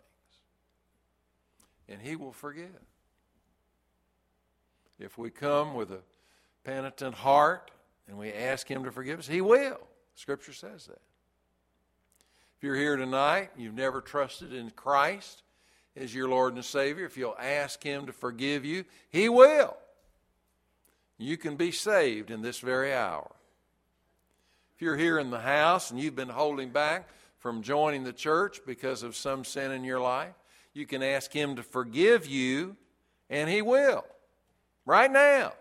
And 1.88 2.02
He 2.02 2.14
will 2.14 2.32
forgive. 2.32 2.68
If 4.98 5.16
we 5.16 5.30
come 5.30 5.72
with 5.72 5.90
a 5.90 6.00
penitent 6.64 7.14
heart 7.14 7.70
and 8.08 8.18
we 8.18 8.30
ask 8.30 8.70
Him 8.70 8.84
to 8.84 8.92
forgive 8.92 9.20
us, 9.20 9.26
He 9.26 9.40
will. 9.40 9.80
Scripture 10.14 10.52
says 10.52 10.84
that. 10.84 11.00
If 12.58 12.64
you're 12.64 12.74
here 12.74 12.96
tonight, 12.96 13.50
you've 13.56 13.74
never 13.74 14.00
trusted 14.00 14.52
in 14.52 14.70
Christ 14.70 15.44
as 15.96 16.12
your 16.12 16.28
Lord 16.28 16.54
and 16.54 16.64
Savior, 16.64 17.06
if 17.06 17.16
you'll 17.16 17.36
ask 17.38 17.80
Him 17.82 18.06
to 18.06 18.12
forgive 18.12 18.64
you, 18.64 18.84
He 19.10 19.28
will. 19.28 19.76
You 21.18 21.36
can 21.36 21.54
be 21.54 21.70
saved 21.70 22.32
in 22.32 22.42
this 22.42 22.58
very 22.58 22.92
hour. 22.92 23.30
If 24.74 24.82
you're 24.82 24.96
here 24.96 25.20
in 25.20 25.30
the 25.30 25.38
house 25.38 25.92
and 25.92 26.00
you've 26.00 26.16
been 26.16 26.28
holding 26.28 26.70
back 26.70 27.08
from 27.38 27.62
joining 27.62 28.02
the 28.02 28.12
church 28.12 28.60
because 28.66 29.04
of 29.04 29.14
some 29.14 29.44
sin 29.44 29.70
in 29.70 29.84
your 29.84 30.00
life, 30.00 30.34
you 30.72 30.84
can 30.84 31.02
ask 31.02 31.32
Him 31.32 31.54
to 31.56 31.62
forgive 31.62 32.26
you, 32.26 32.76
and 33.30 33.48
He 33.48 33.62
will. 33.62 34.04
Right 34.84 35.12
now. 35.12 35.18
Amen. 35.18 35.52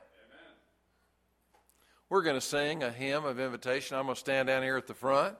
We're 2.10 2.24
going 2.24 2.38
to 2.38 2.42
sing 2.42 2.82
a 2.82 2.92
hymn 2.92 3.24
of 3.24 3.40
invitation. 3.40 3.98
I'm 3.98 4.06
going 4.06 4.16
to 4.16 4.20
stand 4.20 4.48
down 4.48 4.64
here 4.64 4.78
at 4.78 4.88
the 4.88 4.96
front. 4.96 5.36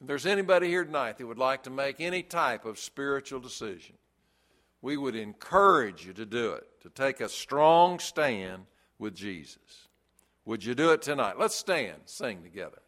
If 0.00 0.06
there's 0.06 0.26
anybody 0.26 0.68
here 0.68 0.84
tonight 0.84 1.18
that 1.18 1.26
would 1.26 1.38
like 1.38 1.62
to 1.64 1.70
make 1.70 2.00
any 2.00 2.22
type 2.22 2.64
of 2.64 2.78
spiritual 2.78 3.40
decision, 3.40 3.96
we 4.82 4.96
would 4.96 5.16
encourage 5.16 6.06
you 6.06 6.12
to 6.12 6.26
do 6.26 6.52
it, 6.52 6.64
to 6.82 6.90
take 6.90 7.20
a 7.20 7.28
strong 7.28 7.98
stand 7.98 8.64
with 8.98 9.14
Jesus. 9.14 9.88
Would 10.44 10.64
you 10.64 10.74
do 10.74 10.92
it 10.92 11.02
tonight? 11.02 11.38
Let's 11.38 11.56
stand, 11.56 12.02
sing 12.04 12.42
together. 12.42 12.82